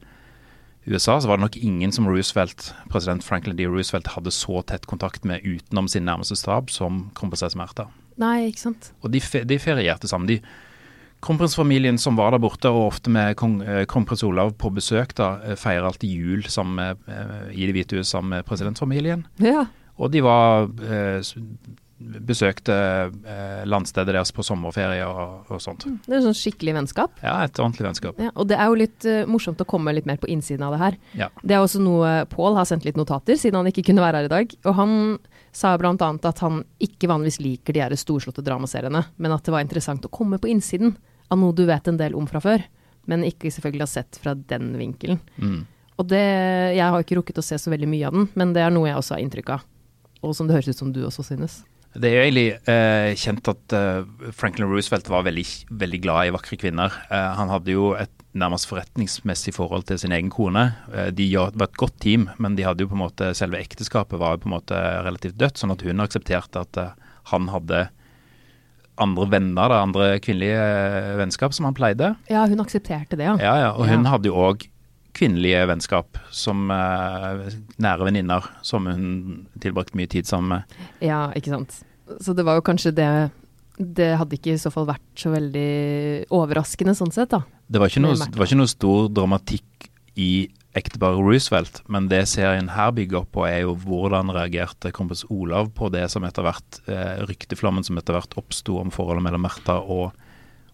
USA, 0.85 1.19
så 1.21 1.29
var 1.29 1.37
det 1.37 1.45
nok 1.45 1.57
ingen 1.61 1.91
som 1.93 2.07
Roosevelt, 2.09 2.71
president 2.89 3.23
Franklin 3.23 3.57
D. 3.57 3.67
Roosevelt 3.69 4.07
hadde 4.15 4.33
så 4.33 4.63
tett 4.65 4.87
kontakt 4.89 5.25
med 5.27 5.45
utenom 5.45 5.87
sin 5.91 6.07
nærmeste 6.07 6.35
stab 6.39 6.71
som 6.73 7.09
kronprinsesse 7.17 7.59
Märtha. 7.59 7.85
Nei, 8.21 8.49
ikke 8.49 8.65
sant. 8.65 8.91
Og 9.05 9.13
de, 9.13 9.21
de 9.21 9.59
ferierte 9.61 10.09
sammen. 10.09 10.29
de 10.29 10.41
Kronprinsfamilien 11.21 11.99
som 12.01 12.17
var 12.17 12.33
der 12.33 12.41
borte, 12.41 12.69
og 12.73 12.87
ofte 12.95 13.11
med 13.13 13.37
eh, 13.37 13.83
kronprins 13.85 14.23
Olav 14.25 14.55
på 14.57 14.71
besøk, 14.73 15.13
da, 15.19 15.35
eh, 15.45 15.57
feirer 15.59 15.85
alltid 15.85 16.09
jul 16.09 16.47
med, 16.65 16.97
i 17.53 17.67
Det 17.67 17.75
hvite 17.75 17.99
hus 17.99 18.09
sammen 18.09 18.29
med 18.29 18.45
presidentfamilien. 18.45 19.27
Ja. 19.37 19.67
Og 20.01 20.11
de 20.11 20.23
var 20.25 20.65
eh, 20.81 21.21
besøkte 22.01 22.75
eh, 23.09 23.61
landstedet 23.69 24.13
deres 24.13 24.31
på 24.35 24.43
sommerferie 24.45 25.05
og, 25.07 25.47
og, 25.49 25.59
sånt. 25.63 25.85
Mm, 25.87 25.97
det 26.05 26.15
er 26.17 26.23
sånn 26.25 26.37
skikkelig 26.37 26.75
vennskap? 26.77 27.21
Ja, 27.23 27.35
et 27.45 27.59
ordentlig 27.61 27.87
vennskap. 27.87 28.21
Ja, 28.21 28.31
og 28.35 28.49
det 28.49 28.57
er 28.57 28.69
jo 28.71 28.79
litt 28.79 29.07
uh, 29.07 29.23
morsomt 29.29 29.61
å 29.63 29.67
komme 29.69 29.93
litt 29.95 30.07
mer 30.09 30.19
på 30.21 30.29
innsiden 30.31 30.65
av 30.67 30.75
det 30.75 30.81
her. 30.81 30.97
Ja. 31.23 31.29
Det 31.41 31.57
er 31.57 31.63
også 31.63 31.81
noe 31.83 32.13
Pål 32.31 32.57
har 32.59 32.67
sendt 32.69 32.85
litt 32.87 32.99
notater, 32.99 33.37
siden 33.39 33.59
han 33.59 33.71
ikke 33.71 33.85
kunne 33.89 34.03
være 34.03 34.21
her 34.21 34.29
i 34.29 34.33
dag. 34.33 34.55
Og 34.67 34.77
han 34.77 34.93
sa 35.55 35.73
bl.a. 35.79 35.95
at 35.95 36.43
han 36.45 36.61
ikke 36.83 37.09
vanligvis 37.11 37.41
liker 37.43 37.75
de 37.75 37.83
her 37.83 37.97
storslåtte 37.99 38.43
dramaseriene, 38.45 39.03
men 39.17 39.35
at 39.35 39.43
det 39.47 39.55
var 39.55 39.65
interessant 39.65 40.05
å 40.07 40.13
komme 40.13 40.39
på 40.41 40.51
innsiden 40.51 40.95
av 41.31 41.39
noe 41.41 41.55
du 41.55 41.65
vet 41.67 41.87
en 41.87 41.99
del 41.99 42.15
om 42.17 42.27
fra 42.29 42.43
før, 42.43 42.63
men 43.11 43.27
ikke 43.27 43.51
selvfølgelig 43.51 43.87
har 43.87 43.93
sett 43.93 44.21
fra 44.21 44.35
den 44.35 44.73
vinkelen. 44.79 45.19
Mm. 45.37 45.61
Og 45.99 46.07
det, 46.09 46.23
Jeg 46.77 46.87
har 46.87 47.03
ikke 47.03 47.19
rukket 47.19 47.41
å 47.41 47.45
se 47.45 47.59
så 47.59 47.71
veldig 47.73 47.89
mye 47.91 48.07
av 48.07 48.15
den, 48.15 48.31
men 48.39 48.55
det 48.55 48.63
er 48.65 48.73
noe 48.73 48.89
jeg 48.89 48.99
også 48.99 49.17
har 49.17 49.23
inntrykk 49.25 49.53
av 49.57 49.67
og 50.21 50.35
som 50.37 50.47
det 50.47 50.57
høres 50.57 50.71
ut 50.71 50.81
som 50.81 50.91
du 50.93 51.01
også 51.05 51.25
synes. 51.25 51.61
Det 51.91 52.07
er 52.07 52.13
jo 52.15 52.23
egentlig 52.23 52.47
eh, 52.71 53.11
kjent 53.19 53.49
at 53.51 53.73
eh, 53.75 54.31
Franklin 54.31 54.69
Roosevelt 54.71 55.09
var 55.11 55.25
veldig, 55.27 55.43
veldig, 55.81 55.99
glad 56.05 56.29
i 56.29 56.33
vakre 56.37 56.57
kvinner. 56.61 56.93
Eh, 57.11 57.31
han 57.35 57.51
hadde 57.51 57.75
jo 57.75 57.91
et 57.99 58.13
nærmest 58.31 58.69
forretningsmessig 58.69 59.51
forhold 59.57 59.89
til 59.89 59.99
sin 59.99 60.15
egen 60.15 60.31
kone. 60.31 60.69
Eh, 60.93 61.09
de 61.11 61.27
var 61.35 61.67
et 61.67 61.79
godt 61.79 61.97
team, 62.03 62.29
men 62.39 62.55
de 62.55 62.63
hadde 62.63 62.85
jo 62.85 62.91
på 62.93 62.95
en 62.95 63.03
måte, 63.03 63.33
selve 63.35 63.59
ekteskapet 63.59 64.21
var 64.21 64.37
jo 64.37 64.45
på 64.45 64.51
en 64.51 64.55
måte 64.55 64.83
relativt 65.03 65.35
dødt. 65.41 65.59
Sånn 65.59 65.75
at 65.75 65.83
hun 65.83 66.05
aksepterte 66.05 66.63
at 66.63 66.79
eh, 66.79 66.93
han 67.33 67.51
hadde 67.51 67.89
andre 69.01 69.27
venner, 69.31 69.71
da, 69.71 69.81
andre 69.83 70.13
kvinnelige 70.23 70.63
eh, 70.63 71.15
vennskap 71.19 71.55
som 71.55 71.67
han 71.67 71.75
pleide. 71.75 72.13
Ja, 72.31 72.45
hun 72.47 72.63
aksepterte 72.63 73.19
det, 73.19 73.27
ja. 73.27 73.35
Ja, 73.41 73.55
ja 73.65 73.71
og 73.75 73.89
hun 73.89 74.05
ja. 74.05 74.13
hadde 74.15 74.31
jo 74.31 74.39
òg 74.39 74.67
kvinnelige 75.17 75.65
vennskap 75.69 76.19
som 76.33 76.71
uh, 76.71 77.47
nære 77.81 78.07
venninner 78.07 78.47
som 78.65 78.87
hun 78.89 79.45
tilbrakte 79.61 79.97
mye 79.99 80.09
tid 80.11 80.29
sammen 80.29 80.55
med. 80.55 80.79
Ja, 81.03 81.27
ikke 81.37 81.53
sant. 81.55 81.81
Så 82.21 82.35
det 82.35 82.43
var 82.47 82.57
jo 82.59 82.65
kanskje 82.65 82.91
det 82.91 83.11
Det 83.77 84.09
hadde 84.19 84.35
ikke 84.35 84.51
i 84.51 84.59
så 84.59 84.69
fall 84.73 84.89
vært 84.89 85.13
så 85.17 85.31
veldig 85.31 86.27
overraskende 86.35 86.93
sånn 86.93 87.13
sett, 87.13 87.31
da. 87.31 87.39
Det 87.71 87.79
var 87.79 87.89
ikke 87.89 88.03
noe, 88.03 88.17
det 88.19 88.37
var 88.37 88.49
ikke 88.49 88.59
noe 88.59 88.69
stor 88.69 89.07
dramatikk 89.09 89.87
i 90.19 90.51
ekteparet 90.77 91.19
Roosevelt, 91.19 91.81
men 91.91 92.07
det 92.11 92.21
serien 92.31 92.69
her 92.71 92.91
bygger 92.95 93.21
opp 93.21 93.31
på, 93.35 93.45
er 93.47 93.63
jo 93.65 93.75
hvordan 93.83 94.31
reagerte 94.35 94.91
kompis 94.95 95.23
Olav 95.31 95.71
på 95.75 95.89
det 95.91 96.05
som 96.11 96.23
etter 96.27 96.45
hvert 96.45 96.79
eh, 96.87 97.23
rykteflommen 97.27 97.83
som 97.87 97.99
etter 97.99 98.15
hvert 98.15 98.37
oppsto 98.39 98.77
om 98.79 98.91
forholdet 98.93 99.25
mellom 99.25 99.43
Märtha 99.43 99.79
og, 99.81 100.15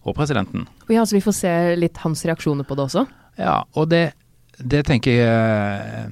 og 0.04 0.18
presidenten. 0.18 0.68
Ja, 0.90 1.06
så 1.06 1.18
vi 1.18 1.24
får 1.24 1.38
se 1.40 1.54
litt 1.80 1.98
hans 2.04 2.22
reaksjoner 2.28 2.66
på 2.68 2.78
det 2.78 2.86
også? 2.86 3.06
Ja, 3.38 3.62
og 3.74 3.90
det 3.90 4.12
det 4.58 4.82
tenker 4.88 5.14
jeg 5.14 5.28
eh, 5.28 6.08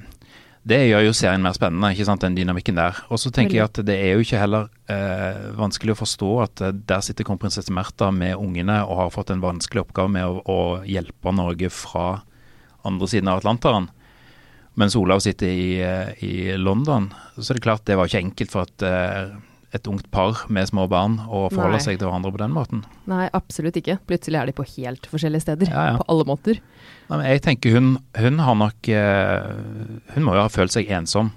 Det 0.67 0.79
gjør 0.89 1.05
jo 1.05 1.15
serien 1.15 1.43
mer 1.43 1.55
spennende, 1.55 1.93
ikke 1.93 2.07
sant, 2.07 2.23
den 2.23 2.35
dynamikken 2.35 2.75
der. 2.79 2.97
Og 3.11 3.21
så 3.21 3.31
tenker 3.31 3.55
jeg 3.55 3.67
at 3.69 3.79
det 3.87 3.95
er 3.95 4.15
jo 4.15 4.23
ikke 4.25 4.41
heller 4.41 4.67
eh, 4.91 5.51
vanskelig 5.55 5.95
å 5.95 6.01
forstå 6.01 6.31
at 6.43 6.63
eh, 6.63 6.73
der 6.89 7.03
sitter 7.05 7.27
kronprinsesse 7.27 7.71
Märtha 7.75 8.09
med 8.11 8.35
ungene 8.35 8.81
og 8.83 8.99
har 9.01 9.13
fått 9.15 9.31
en 9.31 9.43
vanskelig 9.43 9.85
oppgave 9.85 10.11
med 10.11 10.27
å, 10.27 10.41
å 10.43 10.59
hjelpe 10.87 11.35
Norge 11.35 11.71
fra 11.71 12.07
andre 12.87 13.07
siden 13.07 13.31
av 13.31 13.39
Atlanteren. 13.39 13.87
Mens 14.77 14.95
Olav 14.99 15.23
sitter 15.23 15.49
i, 15.49 15.69
eh, 15.81 16.11
i, 16.23 16.33
London. 16.59 17.09
Så 17.37 17.53
det 17.53 17.61
er 17.61 17.67
klart 17.69 17.87
det 17.87 17.95
var 17.97 18.11
ikke 18.11 18.25
enkelt 18.27 18.53
for 18.53 18.67
et, 18.67 18.87
et 19.75 19.87
ungt 19.91 20.05
par 20.11 20.45
med 20.53 20.69
små 20.69 20.85
barn 20.87 21.17
å 21.27 21.47
forholde 21.51 21.75
Nei. 21.75 21.83
seg 21.83 21.97
til 21.99 22.07
hverandre 22.07 22.31
på 22.31 22.39
den 22.39 22.53
måten. 22.55 22.83
Nei, 23.09 23.25
absolutt 23.35 23.75
ikke. 23.79 23.97
Plutselig 24.07 24.39
er 24.39 24.47
de 24.47 24.55
på 24.55 24.65
helt 24.77 25.09
forskjellige 25.11 25.43
steder. 25.43 25.71
Ja, 25.73 25.83
ja. 25.91 25.97
På 25.99 26.07
alle 26.13 26.27
måter. 26.29 26.61
Nei, 27.11 27.23
jeg 27.33 27.43
tenker 27.43 27.75
hun, 27.75 27.97
hun 28.15 28.39
har 28.43 28.55
nok 28.59 28.89
eh, 28.91 29.49
Hun 30.15 30.25
må 30.27 30.35
jo 30.35 30.43
ha 30.43 30.51
følt 30.51 30.75
seg 30.75 30.91
ensom 30.91 31.33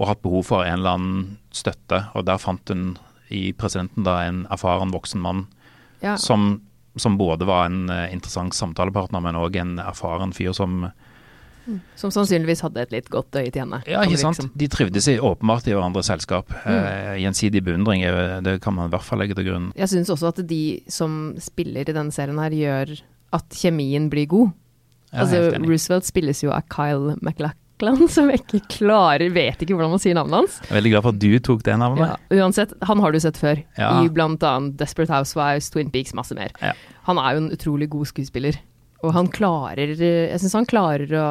og 0.00 0.08
hatt 0.08 0.22
behov 0.24 0.46
for 0.48 0.64
en 0.64 0.78
eller 0.78 0.96
annen 0.96 1.24
støtte. 1.52 2.06
Og 2.16 2.24
der 2.28 2.40
fant 2.40 2.72
hun 2.72 2.94
i 3.32 3.50
presidenten 3.56 4.04
da 4.06 4.20
en 4.26 4.44
erfaren 4.52 4.92
voksen 4.94 5.20
mann 5.22 5.44
ja. 6.00 6.16
som, 6.20 6.62
som, 6.96 7.18
både 7.20 7.46
var 7.48 7.68
en 7.68 7.90
uh, 7.92 8.06
interessant 8.12 8.56
samtalepartner, 8.56 9.22
men 9.24 9.38
òg 9.38 9.58
en 9.60 9.76
erfaren 9.82 10.32
fyr 10.36 10.56
som. 10.56 10.88
Som 12.00 12.12
sannsynligvis 12.14 12.62
hadde 12.64 12.82
et 12.82 12.94
litt 12.94 13.10
godt 13.12 13.36
øye 13.38 13.50
til 13.50 13.62
henne. 13.62 13.82
Ja, 13.88 14.02
ikke 14.06 14.20
sant. 14.22 14.40
Liksom. 14.40 14.50
De 14.58 14.68
trivdes 14.72 15.08
i, 15.12 15.18
åpenbart 15.18 15.68
i 15.68 15.74
hverandres 15.76 16.10
selskap. 16.10 16.50
Mm. 16.64 16.74
Eh, 16.80 17.14
gjensidig 17.24 17.62
beundring, 17.66 18.04
det 18.46 18.58
kan 18.64 18.76
man 18.76 18.90
i 18.90 18.94
hvert 18.94 19.06
fall 19.06 19.22
legge 19.22 19.36
til 19.38 19.50
grunn. 19.50 19.70
Jeg 19.78 19.92
syns 19.92 20.12
også 20.12 20.32
at 20.32 20.42
de 20.50 20.62
som 20.90 21.34
spiller 21.42 21.88
i 21.88 21.96
denne 21.96 22.14
serien 22.14 22.40
her, 22.40 22.54
gjør 22.54 22.94
at 23.36 23.58
kjemien 23.60 24.10
blir 24.12 24.28
god. 24.30 24.54
Altså, 25.10 25.48
Roosevelt 25.64 26.06
spilles 26.06 26.44
jo 26.44 26.52
av 26.54 26.66
Kyle 26.70 27.16
MacLachlan, 27.24 28.06
som 28.14 28.30
jeg 28.30 28.44
ikke 28.44 28.60
klarer 28.76 29.32
Vet 29.34 29.64
ikke 29.64 29.74
hvordan 29.74 29.94
man 29.96 30.02
sier 30.02 30.16
navnet 30.18 30.42
hans. 30.42 30.60
Jeg 30.62 30.70
er 30.70 30.78
veldig 30.80 30.94
glad 30.94 31.06
for 31.06 31.16
at 31.16 31.22
du 31.24 31.30
tok 31.50 31.66
det 31.66 31.76
navnet. 31.82 32.14
Ja, 32.14 32.40
uansett, 32.44 32.74
han 32.86 33.02
har 33.02 33.14
du 33.14 33.20
sett 33.22 33.40
før. 33.40 33.62
Ja. 33.78 33.92
I 34.00 34.10
bl.a. 34.12 34.54
Desperate 34.80 35.12
Housewives, 35.14 35.70
Twin 35.74 35.92
Peaks, 35.94 36.14
masse 36.16 36.36
mer. 36.38 36.54
Ja. 36.62 36.74
Han 37.08 37.18
er 37.18 37.36
jo 37.36 37.44
en 37.44 37.52
utrolig 37.56 37.90
god 37.90 38.10
skuespiller. 38.12 38.58
Og 39.00 39.14
han 39.16 39.30
klarer 39.32 39.94
Jeg 39.96 40.40
syns 40.42 40.56
han 40.58 40.68
klarer 40.68 41.12
å 41.16 41.26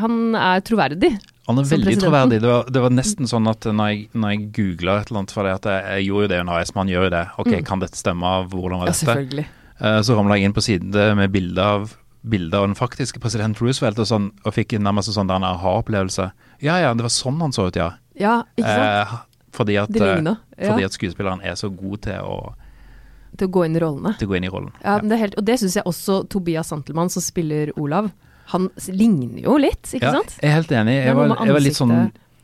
Han 0.00 0.36
er 0.38 0.62
troverdig. 0.64 1.12
Han 1.50 1.60
er 1.60 1.68
veldig 1.68 1.96
troverdig. 2.00 2.40
Det 2.40 2.48
var, 2.48 2.68
det 2.70 2.82
var, 2.84 2.92
nesten 2.94 3.28
sånn 3.28 3.48
at 3.50 3.66
når 3.66 3.92
jeg, 3.92 4.02
når 4.14 4.34
jeg 4.34 4.44
googla 4.56 4.98
et 5.00 5.10
eller 5.10 5.22
annet 5.22 5.34
For 5.34 5.48
jeg, 5.50 5.62
jeg, 5.66 6.04
gjorde 6.06 6.26
jo 6.26 6.32
det 6.32 6.42
under 6.44 6.60
AS, 6.60 6.74
man 6.76 6.92
gjør 6.92 7.08
jo 7.08 7.14
det. 7.16 7.24
Ok, 7.42 7.54
mm. 7.54 7.64
kan 7.68 7.82
dette 7.82 8.00
stemme? 8.00 8.34
Hvordan 8.52 8.82
var 8.82 8.92
dette? 8.92 9.02
Ja, 9.02 9.08
selvfølgelig. 9.08 9.48
Uh, 9.80 9.98
så 10.04 10.16
ramla 10.16 10.36
jeg 10.36 10.48
inn 10.48 10.54
på 10.56 10.64
siden 10.64 11.18
med 11.18 11.32
bilde 11.34 11.64
av 11.64 11.90
bilder 12.20 12.58
av 12.58 12.66
den 12.68 12.76
faktiske 12.76 13.20
president 13.20 13.60
Roosevelt 13.62 13.98
og, 14.00 14.08
sånn, 14.08 14.28
og 14.44 14.54
fikk 14.54 14.74
nærmest 14.76 15.12
en 15.12 15.16
sånn 15.22 15.32
aha-opplevelse. 15.32 16.30
Ja 16.64 16.76
ja, 16.82 16.92
det 16.92 17.06
var 17.06 17.14
sånn 17.14 17.40
han 17.40 17.54
så 17.56 17.70
ut, 17.70 17.78
ja. 17.80 17.94
Ja, 18.20 18.42
ikke 18.58 18.74
sant? 18.74 18.84
Eh, 18.84 19.14
fordi, 19.56 19.76
at, 19.80 19.96
eh, 19.96 20.34
fordi 20.60 20.86
at 20.86 20.96
skuespilleren 20.96 21.40
er 21.42 21.56
så 21.58 21.70
god 21.72 22.04
til 22.04 22.20
å 22.20 22.36
Til 23.38 23.50
å 23.50 23.52
gå 23.54 23.66
inn 23.66 23.76
i 23.78 23.82
rollene. 23.82 24.14
Til 24.18 24.28
å 24.28 24.32
gå 24.32 24.38
inn 24.40 24.48
i 24.48 24.50
rollen. 24.52 24.72
Ja, 24.82 24.96
ja. 24.98 25.04
Det 25.12 25.20
helt, 25.20 25.36
og 25.38 25.46
det 25.46 25.58
syns 25.62 25.76
jeg 25.78 25.86
også 25.88 26.22
Tobias 26.32 26.72
Santelmann, 26.72 27.12
som 27.12 27.24
spiller 27.24 27.70
Olav, 27.80 28.10
han 28.50 28.66
ligner 28.90 29.44
jo 29.44 29.54
litt, 29.62 29.86
ikke 29.94 30.08
ja, 30.08 30.16
sant? 30.18 30.34
Jeg 30.40 30.50
er 30.50 30.56
helt 30.58 30.72
enig. 30.74 30.96
Jeg 31.04 31.16
var, 31.18 31.34
jeg 31.38 31.54
var 31.54 31.62
litt 31.62 31.78
sånn 31.78 31.94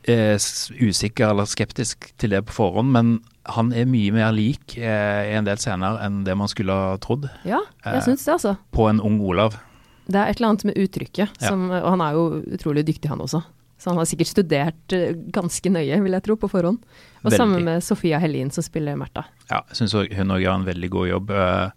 eh, 0.06 0.36
usikker 0.78 1.32
eller 1.32 1.48
skeptisk 1.50 2.10
til 2.20 2.36
det 2.36 2.44
på 2.46 2.54
forhånd, 2.60 2.92
men 2.94 3.16
han 3.56 3.72
er 3.74 3.88
mye 3.90 4.14
mer 4.14 4.34
lik 4.34 4.76
eh, 4.78 5.32
i 5.32 5.34
en 5.38 5.46
del 5.46 5.58
scener 5.62 5.98
enn 6.04 6.22
det 6.26 6.36
man 6.38 6.50
skulle 6.50 6.74
ha 6.74 6.94
trodd. 7.02 7.28
Ja, 7.46 7.62
jeg 7.84 8.00
eh, 8.00 8.06
syns 8.06 8.26
det, 8.26 8.36
altså. 8.38 8.54
På 8.74 8.88
en 8.90 9.02
ung 9.02 9.18
Olav. 9.24 9.58
Det 10.06 10.20
er 10.20 10.30
et 10.30 10.38
eller 10.38 10.52
annet 10.52 10.68
med 10.68 10.78
uttrykket, 10.78 11.40
som, 11.42 11.66
og 11.74 11.88
han 11.96 12.02
er 12.04 12.14
jo 12.14 12.26
utrolig 12.54 12.86
dyktig 12.86 13.10
han 13.10 13.22
også. 13.24 13.42
Så 13.78 13.90
han 13.90 13.98
har 14.00 14.06
sikkert 14.08 14.30
studert 14.30 14.92
eh, 14.96 15.10
ganske 15.34 15.68
nøye, 15.72 15.98
vil 16.02 16.16
jeg 16.16 16.24
tro, 16.24 16.36
på 16.40 16.48
forhånd. 16.48 16.78
Og 17.22 17.26
Veldig. 17.30 17.36
sammen 17.36 17.64
med 17.66 17.82
Sofia 17.84 18.18
Helin 18.22 18.50
som 18.50 18.64
spiller 18.64 18.96
Märtha. 18.96 19.26
Ja, 19.50 19.60
jeg 19.68 19.76
syns 19.82 19.92
hun 19.92 20.32
òg 20.32 20.40
gjør 20.44 20.54
en 20.60 20.64
veldig 20.68 20.90
god 20.90 21.08
jobb. 21.10 21.30
eh, 21.30 21.70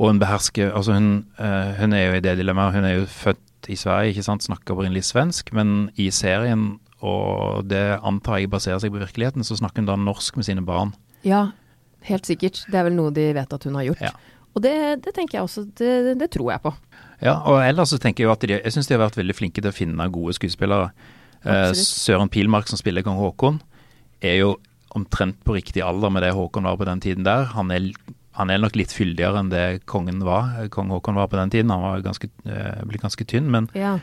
Og 0.00 0.08
hun 0.08 0.18
behersker 0.18 0.72
Altså, 0.74 0.94
hun, 0.96 1.26
eh, 1.38 1.74
hun 1.78 1.92
er 1.92 2.06
jo 2.06 2.16
i 2.16 2.20
det 2.24 2.36
dilemmaet. 2.38 2.74
Hun 2.74 2.84
er 2.88 2.94
jo 2.98 3.06
født 3.06 3.68
i 3.68 3.76
Sverige, 3.76 4.14
ikke 4.14 4.24
sant, 4.24 4.42
snakker 4.42 4.72
opprinnelig 4.74 5.04
svensk, 5.04 5.52
men 5.52 5.90
i 6.00 6.08
serien, 6.10 6.78
og 7.04 7.68
det 7.68 8.00
antar 8.02 8.38
jeg 8.40 8.50
baserer 8.50 8.80
seg 8.80 8.90
på 8.90 8.98
virkeligheten, 9.02 9.44
så 9.44 9.56
snakker 9.60 9.82
hun 9.84 9.86
da 9.90 9.96
norsk 10.00 10.36
med 10.40 10.44
sine 10.48 10.64
barn. 10.64 10.94
Ja, 11.22 11.50
helt 12.08 12.24
sikkert. 12.26 12.64
Det 12.72 12.74
er 12.80 12.84
vel 12.88 12.96
noe 12.96 13.12
de 13.12 13.28
vet 13.36 13.52
at 13.52 13.64
hun 13.68 13.74
har 13.76 13.84
gjort. 13.84 14.00
Ja. 14.00 14.10
Og 14.56 14.62
det, 14.64 14.72
det 15.04 15.12
tenker 15.14 15.38
jeg 15.38 15.44
også, 15.44 15.66
det, 15.78 16.16
det 16.18 16.30
tror 16.32 16.50
jeg 16.54 16.62
på. 16.64 16.72
Ja, 17.20 17.36
og 17.44 17.60
ellers 17.62 17.92
så 17.92 17.98
tenker 18.00 18.24
jeg 18.24 18.28
jo 18.30 18.32
at 18.32 18.40
de, 18.48 18.56
jeg 18.64 18.72
syns 18.72 18.88
de 18.88 18.96
har 18.96 19.04
vært 19.04 19.20
veldig 19.20 19.36
flinke 19.36 19.60
til 19.60 19.68
å 19.70 19.76
finne 19.76 20.08
gode 20.10 20.32
skuespillere. 20.40 20.90
Eh, 21.44 21.68
Absolutt. 21.70 22.00
Søren 22.04 22.32
Pilmark 22.32 22.68
som 22.68 22.80
spiller 22.80 23.04
kong 23.06 23.18
Haakon, 23.20 23.60
er 24.20 24.40
jo 24.42 24.54
omtrent 24.96 25.38
på 25.46 25.54
riktig 25.54 25.82
alder 25.86 26.10
med 26.12 26.22
det 26.26 26.34
Haakon 26.34 26.66
var 26.66 26.76
på 26.76 26.88
den 26.88 27.00
tiden 27.00 27.24
der. 27.24 27.44
Han 27.54 27.70
er, 27.70 27.90
han 28.36 28.50
er 28.50 28.58
nok 28.58 28.76
litt 28.76 28.92
fyldigere 28.92 29.40
enn 29.40 29.52
det 29.52 29.82
kongen 29.86 30.24
var, 30.26 30.56
eh, 30.60 30.68
kong 30.68 30.90
Haakon 30.92 31.20
var 31.20 31.30
på 31.32 31.38
den 31.40 31.50
tiden. 31.50 31.70
Han 31.70 31.82
var 31.86 32.02
ganske, 32.04 32.28
ble 32.44 32.98
ganske 33.02 33.26
tynn, 33.26 33.50
men 33.50 33.70
Ja. 33.74 33.98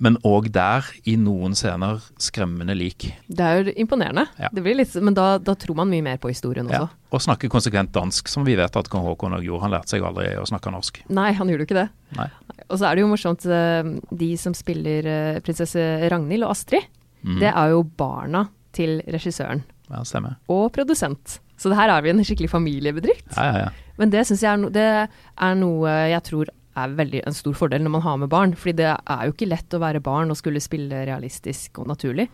Men 0.00 0.16
òg 0.24 0.48
der, 0.52 0.86
i 1.04 1.16
noen 1.20 1.52
scener, 1.58 2.00
skremmende 2.20 2.72
lik. 2.76 3.10
Det 3.28 3.44
er 3.44 3.60
jo 3.60 3.74
imponerende. 3.82 4.24
Ja. 4.40 4.48
Det 4.52 4.62
blir 4.64 4.78
litt, 4.78 4.94
men 5.04 5.16
da, 5.16 5.34
da 5.42 5.54
tror 5.60 5.76
man 5.82 5.90
mye 5.92 6.04
mer 6.06 6.20
på 6.22 6.30
historien 6.32 6.70
også. 6.70 6.86
Ja. 6.88 7.10
Og 7.12 7.24
snakker 7.24 7.52
konsekvent 7.52 7.92
dansk, 7.92 8.30
som 8.32 8.46
vi 8.46 8.56
vet 8.58 8.78
at 8.80 8.88
kong 8.88 9.04
Haakon 9.04 9.36
òg 9.36 9.44
gjorde. 9.44 9.66
Han 9.66 9.74
lærte 9.74 9.92
seg 9.92 10.06
aldri 10.06 10.30
å 10.40 10.46
snakke 10.48 10.72
norsk. 10.72 11.02
Nei, 11.12 11.30
han 11.36 11.52
gjorde 11.52 11.66
jo 11.66 11.68
ikke 11.68 11.80
det. 11.82 11.88
Nei. 12.16 12.28
Og 12.70 12.78
så 12.80 12.88
er 12.88 12.96
det 12.96 13.04
jo 13.04 13.10
morsomt, 13.10 13.44
eh, 13.44 13.92
de 14.22 14.30
som 14.40 14.56
spiller 14.56 15.10
eh, 15.10 15.42
prinsesse 15.44 15.84
Ragnhild 16.08 16.48
og 16.48 16.54
Astrid, 16.54 16.88
mm. 17.20 17.36
det 17.42 17.52
er 17.52 17.74
jo 17.74 17.84
barna 17.84 18.46
til 18.76 19.00
regissøren 19.10 19.64
Ja, 19.90 20.00
stemmer. 20.06 20.38
og 20.48 20.70
produsent. 20.72 21.40
Så 21.60 21.68
det 21.68 21.76
her 21.76 21.92
er 21.92 22.00
vi 22.00 22.14
en 22.14 22.24
skikkelig 22.24 22.48
familiebedrift. 22.54 23.34
Ja, 23.36 23.50
ja, 23.50 23.64
ja. 23.66 23.90
Men 24.00 24.12
det 24.14 24.24
syns 24.24 24.46
jeg 24.46 24.54
er, 24.54 24.60
no, 24.62 24.70
det 24.72 24.86
er 25.04 25.60
noe 25.60 25.92
jeg 26.08 26.24
tror 26.24 26.48
er 26.78 26.94
veldig 26.98 27.24
en 27.26 27.36
stor 27.36 27.56
fordel 27.58 27.82
når 27.84 27.94
man 27.96 28.04
har 28.04 28.20
med 28.22 28.30
barn. 28.32 28.54
Fordi 28.58 28.76
det 28.82 28.90
er 28.92 29.26
jo 29.26 29.34
ikke 29.34 29.50
lett 29.50 29.76
å 29.76 29.82
være 29.82 30.02
barn 30.04 30.32
og 30.32 30.38
skulle 30.38 30.62
spille 30.62 31.04
realistisk 31.08 31.82
og 31.82 31.90
naturlig. 31.90 32.28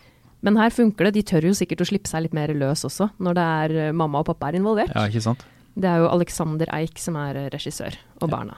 Men 0.44 0.58
her 0.60 0.70
funker 0.74 1.08
det. 1.08 1.16
De 1.16 1.26
tør 1.26 1.48
jo 1.48 1.54
sikkert 1.56 1.82
å 1.82 1.88
slippe 1.88 2.10
seg 2.10 2.26
litt 2.26 2.36
mer 2.36 2.52
løs 2.54 2.84
også, 2.86 3.10
når 3.22 3.38
det 3.38 3.46
er 3.60 3.76
eh, 3.86 3.94
mamma 3.96 4.22
og 4.22 4.28
pappa 4.28 4.50
er 4.50 4.60
involvert. 4.60 4.92
ja 4.94 5.06
ikke 5.08 5.24
sant? 5.24 5.46
Det 5.76 5.88
er 5.90 6.00
jo 6.00 6.08
Alexander 6.08 6.70
Eik 6.72 7.00
som 7.00 7.18
er 7.20 7.40
eh, 7.40 7.48
regissør, 7.52 7.96
og 8.20 8.30
barna. 8.32 8.56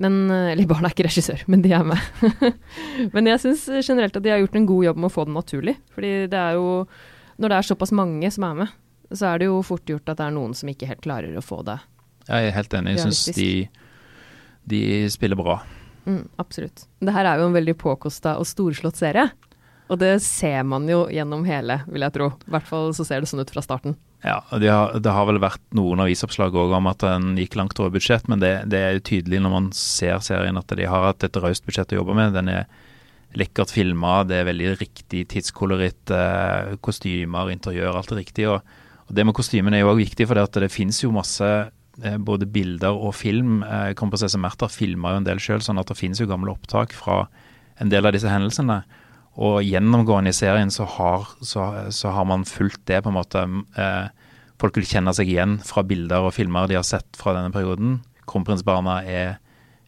Men, 0.00 0.18
eh, 0.32 0.50
eller 0.54 0.68
barna 0.68 0.88
er 0.88 0.96
ikke 0.96 1.06
regissør, 1.06 1.44
men 1.52 1.62
de 1.64 1.72
er 1.76 1.86
med. 1.86 2.50
men 3.14 3.30
jeg 3.30 3.42
syns 3.44 3.68
generelt 3.86 4.16
at 4.16 4.24
de 4.24 4.32
har 4.32 4.42
gjort 4.42 4.58
en 4.58 4.68
god 4.68 4.88
jobb 4.88 5.00
med 5.00 5.10
å 5.10 5.14
få 5.14 5.26
det 5.28 5.36
naturlig. 5.36 5.76
Fordi 5.94 6.12
det 6.32 6.40
er 6.40 6.58
jo 6.58 6.86
Når 7.40 7.48
det 7.48 7.56
er 7.56 7.64
såpass 7.64 7.92
mange 7.96 8.28
som 8.28 8.44
er 8.44 8.56
med, 8.58 8.72
så 9.16 9.30
er 9.30 9.38
det 9.40 9.46
jo 9.48 9.62
fort 9.64 9.88
gjort 9.88 10.10
at 10.12 10.18
det 10.18 10.26
er 10.26 10.34
noen 10.34 10.52
som 10.52 10.68
ikke 10.68 10.88
helt 10.90 11.00
klarer 11.00 11.38
å 11.38 11.44
få 11.44 11.62
det. 11.64 11.78
Jeg 12.28 12.50
er 12.50 12.52
helt 12.52 12.74
enig. 12.76 12.92
Jeg 12.98 13.06
syns 13.06 13.36
de, 13.38 13.46
de 14.68 14.82
spiller 15.12 15.38
bra. 15.38 15.60
Mm, 16.06 16.24
absolutt. 16.40 16.86
Det 17.00 17.14
her 17.14 17.28
er 17.28 17.40
jo 17.40 17.48
en 17.50 17.56
veldig 17.56 17.76
påkosta 17.80 18.36
og 18.40 18.48
storslått 18.48 19.00
serie. 19.00 19.28
Og 19.90 19.98
det 19.98 20.20
ser 20.22 20.62
man 20.66 20.86
jo 20.88 21.02
gjennom 21.10 21.42
hele, 21.48 21.80
vil 21.90 22.04
jeg 22.06 22.14
tro. 22.14 22.30
I 22.46 22.54
hvert 22.54 22.68
fall 22.68 22.92
så 22.94 23.06
ser 23.06 23.22
det 23.22 23.30
sånn 23.30 23.42
ut 23.42 23.50
fra 23.50 23.64
starten. 23.64 23.96
Ja, 24.22 24.38
det 24.60 24.68
har, 24.68 24.92
Det 25.00 25.14
har 25.16 25.26
vel 25.26 25.40
vært 25.42 25.62
noen 25.74 26.02
avisoppslag 26.04 26.54
òg 26.54 26.74
om 26.76 26.86
at 26.90 27.02
den 27.02 27.34
gikk 27.40 27.56
langt 27.58 27.78
over 27.80 27.94
budsjett, 27.96 28.28
men 28.28 28.42
det, 28.42 28.52
det 28.70 28.82
er 28.84 28.94
jo 28.94 29.06
tydelig 29.08 29.40
når 29.42 29.54
man 29.54 29.70
ser 29.74 30.20
serien 30.22 30.60
at 30.60 30.76
de 30.76 30.86
har 30.86 31.08
hatt 31.08 31.26
et 31.26 31.40
raust 31.42 31.66
budsjett 31.66 31.96
å 31.96 32.02
jobbe 32.02 32.14
med. 32.18 32.36
Den 32.36 32.52
er 32.52 32.68
lekkert 33.38 33.72
filma, 33.74 34.20
det 34.26 34.40
er 34.40 34.48
veldig 34.50 34.76
riktig 34.78 35.24
tidskoloritt, 35.32 36.10
eh, 36.14 36.76
kostymer, 36.84 37.50
interiør, 37.50 37.96
alt 37.98 38.12
er 38.14 38.20
riktig. 38.22 38.46
Og, 38.50 38.62
og 39.08 39.16
det 39.16 39.26
med 39.26 39.36
kostymene 39.38 39.78
er 39.78 39.84
jo 39.86 39.92
òg 39.94 40.02
viktig, 40.04 40.28
for 40.28 40.38
det, 40.38 40.46
at 40.50 40.62
det 40.66 40.72
finnes 40.74 41.02
jo 41.02 41.14
masse 41.14 41.50
både 42.18 42.48
bilder 42.48 42.96
og 42.96 43.14
film. 43.18 43.60
Eh, 43.66 43.92
Kronprinsesse 43.98 44.40
Märtha 44.40 44.70
filma 44.72 45.14
jo 45.14 45.20
en 45.20 45.28
del 45.28 45.42
sjøl, 45.42 45.62
sånn 45.64 45.80
at 45.80 45.90
det 45.90 45.98
finnes 45.98 46.20
jo 46.20 46.28
gamle 46.30 46.54
opptak 46.54 46.94
fra 46.96 47.24
en 47.80 47.92
del 47.92 48.06
av 48.06 48.14
disse 48.16 48.30
hendelsene. 48.30 48.80
Og 49.40 49.60
gjennomgående 49.64 50.32
i 50.32 50.36
serien 50.36 50.72
så 50.74 50.86
har, 50.96 51.28
så, 51.46 51.68
så 51.94 52.12
har 52.16 52.26
man 52.28 52.46
fulgt 52.48 52.82
det, 52.90 53.02
på 53.04 53.12
en 53.12 53.18
måte. 53.18 53.44
Eh, 53.78 54.32
folk 54.60 54.76
vil 54.76 54.88
kjenne 54.88 55.14
seg 55.16 55.30
igjen 55.32 55.58
fra 55.64 55.84
bilder 55.86 56.26
og 56.26 56.34
filmer 56.36 56.68
de 56.68 56.76
har 56.80 56.86
sett 56.86 57.08
fra 57.16 57.36
denne 57.36 57.52
perioden. 57.54 58.00
Kronprinsbarna 58.30 59.00
er, 59.08 59.38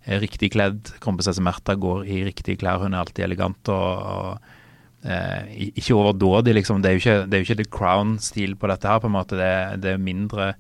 er 0.09 0.23
riktig 0.23 0.53
kledd. 0.55 0.95
Kronprinsesse 1.03 1.45
Märtha 1.45 1.77
går 1.81 2.07
i 2.09 2.23
riktige 2.31 2.61
klær. 2.63 2.81
Hun 2.83 2.95
er 2.97 3.03
alltid 3.03 3.27
elegant 3.27 3.73
og, 3.73 4.13
og 4.13 5.09
eh, 5.09 5.73
ikke 5.75 5.99
overdådig, 5.99 6.57
liksom. 6.61 6.81
Det 6.83 6.91
er 6.91 6.97
jo 6.97 7.03
ikke, 7.03 7.19
det 7.27 7.37
er 7.37 7.43
jo 7.43 7.51
ikke 7.51 7.61
The 7.65 7.73
Crown-stil 7.79 8.57
på 8.57 8.71
dette 8.73 8.89
her, 8.89 9.03
på 9.03 9.11
en 9.11 9.19
måte. 9.19 9.41
Det, 9.41 9.53
det 9.85 9.97
er 9.97 10.07
mindre 10.11 10.53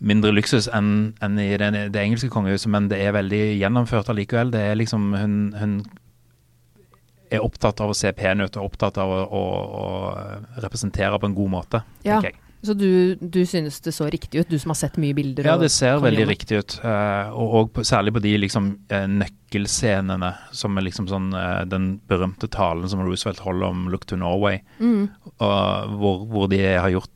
mindre 0.00 0.32
luksus 0.34 0.68
enn 0.74 1.14
enn 1.22 1.38
i 1.42 1.48
det, 1.60 1.70
det 1.94 2.02
engelske 2.02 2.30
kongehuset, 2.32 2.70
men 2.72 2.88
det 2.90 3.00
er 3.04 3.12
veldig 3.16 3.42
gjennomført 3.60 4.10
allikevel. 4.12 4.50
Det 4.54 4.60
er 4.70 4.78
liksom 4.80 5.10
Hun, 5.14 5.34
hun 5.58 5.74
er 7.30 7.44
opptatt 7.46 7.80
av 7.80 7.92
å 7.92 7.94
se 7.96 8.10
pen 8.16 8.40
ut 8.42 8.56
og 8.58 8.70
opptatt 8.72 8.98
av 8.98 9.10
å, 9.14 9.20
å, 9.30 9.42
å 9.80 10.62
representere 10.64 11.18
på 11.22 11.28
en 11.30 11.36
god 11.36 11.50
måte, 11.58 11.82
Ja. 12.02 12.18
tenker 12.20 12.32
jeg. 12.32 12.40
Så 12.62 12.74
du, 12.76 13.14
du 13.16 13.40
synes 13.48 13.80
det 13.80 13.94
så 13.96 14.04
riktig 14.12 14.40
ut, 14.42 14.48
du 14.50 14.58
som 14.58 14.70
har 14.74 14.76
sett 14.76 14.98
mye 15.00 15.14
bilder? 15.16 15.46
Ja, 15.48 15.56
det 15.56 15.70
ser 15.72 15.96
veldig 15.98 16.26
gjøre- 16.26 16.28
riktig 16.34 16.58
ut. 16.60 16.74
eh, 16.84 17.30
og 17.32 17.54
og 17.54 17.72
på, 17.72 17.80
særlig 17.88 18.12
på 18.12 18.20
de 18.20 18.34
liksom 18.38 18.66
eh, 18.90 19.06
nøkkelscenene, 19.06 20.34
som 20.52 20.76
er 20.78 20.82
liksom 20.86 21.08
sånn 21.08 21.30
eh, 21.34 21.64
den 21.64 22.00
berømte 22.08 22.48
talen 22.52 22.88
som 22.88 23.00
Roosevelt 23.00 23.38
holder 23.40 23.66
om 23.70 23.88
'Look 23.88 24.04
to 24.06 24.16
Norway', 24.16 24.60
Mm. 24.80 25.08
og 25.40 25.88
hvor, 25.98 26.26
hvor 26.26 26.48
de 26.50 26.60
har 26.76 26.90
gjort 26.90 27.08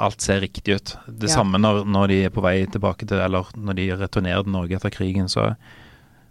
alt 0.00 0.20
ser 0.20 0.40
riktig 0.40 0.74
ut. 0.74 0.96
Det 1.08 1.28
Ja. 1.30 1.36
samme 1.36 1.58
når, 1.58 1.84
når 1.86 2.08
de 2.08 2.24
er 2.24 2.30
på 2.30 2.42
vei 2.42 2.66
tilbake 2.66 3.06
til 3.06 3.18
Eller 3.20 3.44
når 3.56 3.74
de 3.76 3.90
returnerer 3.96 4.42
til 4.42 4.52
Norge 4.52 4.74
etter 4.76 4.90
krigen, 4.90 5.28
så, 5.28 5.56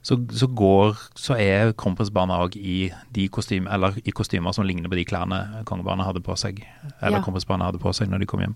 så, 0.05 0.19
så 0.37 0.45
går 0.53 0.99
Så 1.17 1.33
er 1.41 1.71
kronprinsbarna 1.73 2.35
òg 2.43 2.55
i 2.61 2.91
de 3.15 3.23
kostymer 3.33 3.73
Eller 3.73 3.95
i 4.05 4.13
kostymer 4.13 4.53
som 4.53 4.67
ligner 4.67 4.91
på 4.91 4.99
de 4.99 5.05
klærne 5.09 5.39
kongebarna 5.65 6.05
hadde 6.05 6.21
på 6.25 6.35
seg. 6.37 6.59
Eller 7.01 7.17
Ja. 7.17 7.23
kronprinsbarna 7.25 7.71
hadde 7.71 7.81
på 7.81 7.93
seg 7.97 8.11
når 8.11 8.21
de 8.21 8.27
kom 8.29 8.43
hjem. 8.45 8.53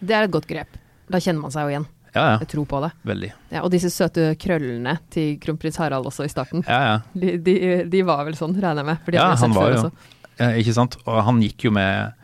Det 0.00 0.16
er 0.16 0.24
et 0.24 0.32
godt 0.32 0.48
grep. 0.48 0.78
Da 1.12 1.20
kjenner 1.20 1.44
man 1.44 1.52
seg 1.52 1.66
jo 1.68 1.74
igjen. 1.74 1.86
Ja, 2.16 2.22
ja. 2.32 2.36
Jeg 2.40 2.48
tror 2.48 2.64
på 2.70 2.78
det. 2.80 2.90
Veldig. 3.04 3.28
Ja, 3.52 3.60
og 3.60 3.70
disse 3.74 3.90
søte 3.92 4.30
krøllene 4.40 4.94
til 5.12 5.34
kronprins 5.42 5.76
Harald 5.76 6.06
også 6.08 6.24
i 6.24 6.32
starten. 6.32 6.64
Ja, 6.64 6.78
ja. 6.88 6.94
De, 7.12 7.34
de, 7.44 7.56
de 7.92 8.00
var 8.08 8.24
vel 8.24 8.38
sånn, 8.38 8.54
regner 8.56 8.80
jeg 8.80 8.88
med? 8.88 9.10
Ja, 9.18 9.26
han 9.34 9.42
sett 9.42 9.52
var 9.56 9.74
jo 9.74 9.90
eh, 10.40 10.56
Ikke 10.62 10.72
sant? 10.78 10.96
Og 11.04 11.18
han 11.26 11.42
gikk 11.44 11.66
jo 11.68 11.74
med, 11.76 12.14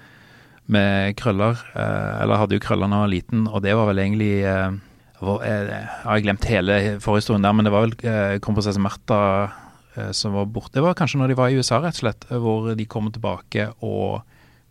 med 0.72 1.12
krøller, 1.20 1.60
eh, 1.76 2.22
eller 2.22 2.40
hadde 2.40 2.56
jo 2.56 2.62
krøller 2.64 2.88
da 2.88 2.94
han 2.96 3.04
var 3.04 3.12
liten, 3.12 3.44
og 3.52 3.60
det 3.66 3.74
var 3.76 3.90
vel 3.90 4.00
egentlig 4.00 4.30
eh, 4.48 4.70
eh, 5.44 5.70
Jeg 5.70 6.08
har 6.08 6.22
glemt 6.24 6.44
hele 6.50 6.78
forhistorien 7.02 7.42
der, 7.46 7.52
men 7.56 7.64
det 7.68 7.72
var 7.74 7.86
vel 7.86 7.94
eh, 8.02 8.36
kronprinsesse 8.42 8.82
Märtha 8.82 9.20
eh, 9.96 10.10
som 10.16 10.34
var 10.36 10.46
borte. 10.50 10.74
Det 10.78 10.82
var 10.84 10.94
kanskje 10.98 11.20
når 11.22 11.32
de 11.32 11.38
var 11.38 11.48
i 11.52 11.58
USA, 11.60 11.80
rett 11.84 11.96
og 11.98 12.04
slett, 12.04 12.26
eh, 12.30 12.38
hvor 12.42 12.72
de 12.78 12.86
kom 12.90 13.10
tilbake, 13.14 13.70
og 13.86 14.22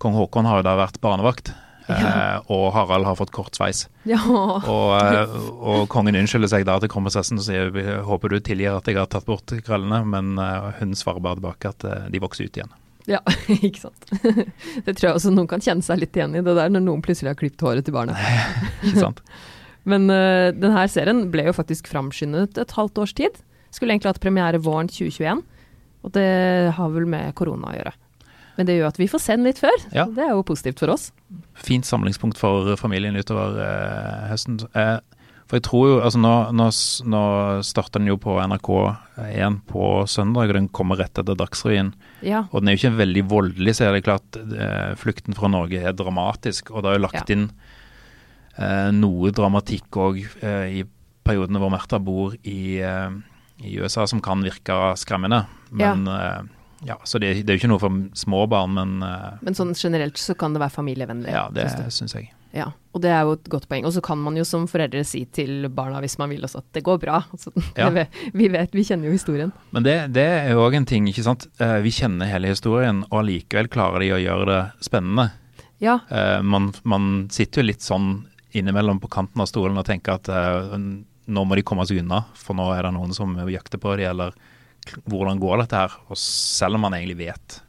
kong 0.01 0.15
Haakon 0.17 0.50
har 0.50 0.62
jo 0.62 0.67
da 0.70 0.77
vært 0.79 1.00
barnevakt. 1.03 1.53
Eh, 1.91 2.38
og 2.53 2.70
Harald 2.75 3.03
har 3.05 3.17
fått 3.20 3.34
kort 3.36 3.58
sveis. 3.58 3.81
Ja. 4.08 4.20
Og, 4.24 4.91
eh, 4.96 5.34
og 5.60 5.88
kongen 5.91 6.15
unnskylder 6.15 6.48
seg 6.53 6.63
da 6.70 6.77
til 6.79 6.88
kronprinsessen 6.93 7.41
og 7.41 7.43
sier 7.43 7.67
"Jeg 7.74 8.03
håper 8.08 8.29
du 8.31 8.39
tilgir 8.39 8.77
at 8.77 8.88
jeg 8.88 8.96
har 8.96 9.10
tatt 9.12 9.25
bort 9.27 9.46
krøllene, 9.65 10.05
men 10.08 10.38
hun 10.79 10.93
svarer 10.96 11.20
bare 11.20 11.36
tilbake 11.41 11.70
at 11.74 12.12
de 12.13 12.20
vokser 12.22 12.46
ut 12.48 12.55
igjen. 12.62 12.72
ja, 13.10 13.20
ikke 13.50 13.81
sant. 13.81 14.05
Det 14.86 14.93
tror 14.96 15.08
jeg 15.10 15.15
også 15.17 15.34
noen 15.34 15.48
kan 15.50 15.60
kjenne 15.60 15.84
seg 15.84 16.00
litt 16.00 16.15
igjen 16.15 16.36
i, 16.38 16.41
det 16.46 16.55
der 16.55 16.70
når 16.70 16.86
noen 16.86 17.01
plutselig 17.03 17.34
har 17.34 17.39
klippet 17.41 17.65
håret 17.65 17.84
til 17.84 17.93
barnet. 17.98 18.15
Ikke 18.86 19.00
sant? 19.10 19.22
Men 19.89 20.09
uh, 20.13 20.51
denne 20.53 20.83
serien 20.91 21.23
ble 21.33 21.47
jo 21.50 21.55
faktisk 21.57 21.88
framskyndet 21.89 22.59
et 22.61 22.75
halvt 22.77 23.01
års 23.01 23.15
tid. 23.17 23.39
Skulle 23.73 23.95
egentlig 23.95 24.11
hatt 24.11 24.21
premiere 24.21 24.59
våren 24.61 24.89
2021, 24.91 25.41
og 26.03 26.11
det 26.17 26.27
har 26.75 26.89
vel 26.93 27.07
med 27.09 27.33
korona 27.39 27.71
å 27.71 27.77
gjøre. 27.77 27.93
Men 28.57 28.67
det 28.67 28.75
gjør 28.77 28.89
at 28.91 29.00
vi 29.00 29.07
får 29.09 29.21
se 29.23 29.35
den 29.38 29.47
litt 29.47 29.61
før. 29.61 29.79
Ja. 29.95 30.05
Det 30.11 30.25
er 30.25 30.33
jo 30.35 30.43
positivt 30.45 30.81
for 30.83 30.91
oss. 30.93 31.07
Fint 31.55 31.88
samlingspunkt 31.88 32.38
for 32.38 32.73
familien 32.77 33.15
utover 33.15 33.55
eh, 33.63 34.25
høsten. 34.29 34.59
Eh, 34.75 34.97
for 35.47 35.57
jeg 35.59 35.65
tror 35.67 35.88
jo, 35.88 35.95
altså 36.03 36.19
Nå, 36.21 36.33
nå, 36.55 36.67
nå 37.11 37.21
starter 37.67 38.00
den 38.03 38.11
jo 38.11 38.17
på 38.21 38.35
NRK1 38.43 39.57
på 39.71 39.88
søndag, 40.07 40.51
og 40.51 40.57
den 40.59 40.69
kommer 40.75 41.00
rett 41.00 41.15
etter 41.19 41.35
Dagsrevyen. 41.39 41.93
Ja. 42.27 42.45
Og 42.51 42.59
den 42.61 42.71
er 42.71 42.75
jo 42.77 42.81
ikke 42.83 43.00
veldig 43.01 43.23
voldelig, 43.31 43.77
så 43.79 43.88
er 43.88 43.97
det 43.97 44.05
klart 44.05 44.39
eh, 44.43 44.93
flukten 45.00 45.35
fra 45.38 45.50
Norge 45.51 45.81
er 45.81 45.95
dramatisk. 45.97 46.71
Og 46.75 46.83
det 46.83 46.91
er 46.93 47.00
jo 47.00 47.05
lagt 47.07 47.23
Ja. 47.23 47.27
inn 47.35 47.47
eh, 47.50 47.69
noe 48.91 49.31
dramatikk 49.31 49.98
òg 49.98 50.17
eh, 50.43 50.81
i 50.81 50.84
periodene 51.24 51.60
hvor 51.62 51.72
Märtha 51.72 52.00
bor 52.01 52.34
i, 52.43 52.79
eh, 52.81 53.10
i 53.63 53.77
USA, 53.79 54.08
som 54.08 54.22
kan 54.22 54.41
virke 54.43 54.74
skremmende. 54.98 55.46
Men 55.72 56.05
ja, 56.10 56.41
ja 56.84 56.98
Så 57.05 57.20
det, 57.22 57.46
det 57.46 57.53
er 57.53 57.58
jo 57.58 57.62
ikke 57.62 57.70
noe 57.72 57.79
for 57.79 57.98
små 58.17 58.48
barn, 58.50 58.74
men 58.74 59.01
eh, 59.05 59.38
Men 59.46 59.53
sånn 59.55 59.75
generelt 59.77 60.17
så 60.17 60.34
kan 60.36 60.53
det 60.53 60.60
være 60.63 60.74
familievennlig. 60.75 61.31
ja, 61.31 61.48
det 61.53 61.70
syns 61.93 62.15
jeg. 62.17 62.31
Ja, 62.51 62.65
og 62.91 63.00
det 63.00 63.08
er 63.15 63.22
jo 63.24 63.38
et 63.38 63.46
godt 63.48 63.70
poeng. 63.72 63.86
Og 63.88 63.93
så 63.96 64.01
kan 64.03 64.17
man 64.20 64.36
jo 64.36 64.43
som 64.43 64.65
foreldre 64.67 65.05
si 65.08 65.22
til 65.31 65.70
barna 65.72 66.01
hvis 66.03 66.17
man 66.20 66.27
vil 66.34 66.41
også 66.43 66.58
at 66.60 66.65
det 66.75 66.81
går 66.84 66.98
bra. 67.00 67.22
Altså, 67.31 67.53
Ja. 67.77 67.88
det 67.96 68.08
vi 68.36 68.50
vet, 68.51 68.74
vi 68.75 68.84
kjenner 68.84 69.08
jo 69.08 69.13
historien. 69.15 69.53
Men 69.72 69.84
det, 69.88 69.93
det 70.17 70.25
er 70.25 70.50
jo 70.51 70.65
òg 70.65 70.75
en 70.75 70.86
ting, 70.89 71.08
ikke 71.08 71.24
sant. 71.24 71.48
Eh, 71.63 71.77
Vi 71.86 71.93
kjenner 71.96 72.27
hele 72.27 72.51
historien, 72.51 73.05
og 73.12 73.22
allikevel 73.22 73.70
klarer 73.72 74.03
de 74.03 74.10
å 74.12 74.20
gjøre 74.20 74.50
det 74.51 74.60
spennende. 74.84 75.29
Ja, 75.79 76.00
Eh, 76.12 76.41
Man, 76.43 76.74
man 76.84 77.29
sitter 77.31 77.62
jo 77.63 77.67
litt 77.72 77.81
sånn 77.88 78.25
innimellom 78.58 79.00
på 79.01 79.10
kanten 79.12 79.43
av 79.43 79.50
stolen 79.50 79.79
og 79.79 79.88
tenke 79.88 80.13
at 80.15 80.29
uh, 80.31 80.75
nå 80.75 81.43
må 81.48 81.58
de 81.58 81.65
komme 81.65 81.86
seg 81.88 82.01
unna, 82.01 82.24
for 82.38 82.58
nå 82.58 82.67
er 82.75 82.88
det 82.88 82.96
noen 82.96 83.13
som 83.15 83.34
jakter 83.50 83.81
på 83.81 83.96
dem, 84.00 84.12
eller 84.12 84.36
hvordan 85.05 85.39
går 85.41 85.62
dette 85.62 85.84
her? 85.84 86.00
Og 86.10 86.20
selv 86.20 86.79
om 86.79 86.88
man 86.88 86.98
egentlig 86.98 87.20
vet 87.27 87.62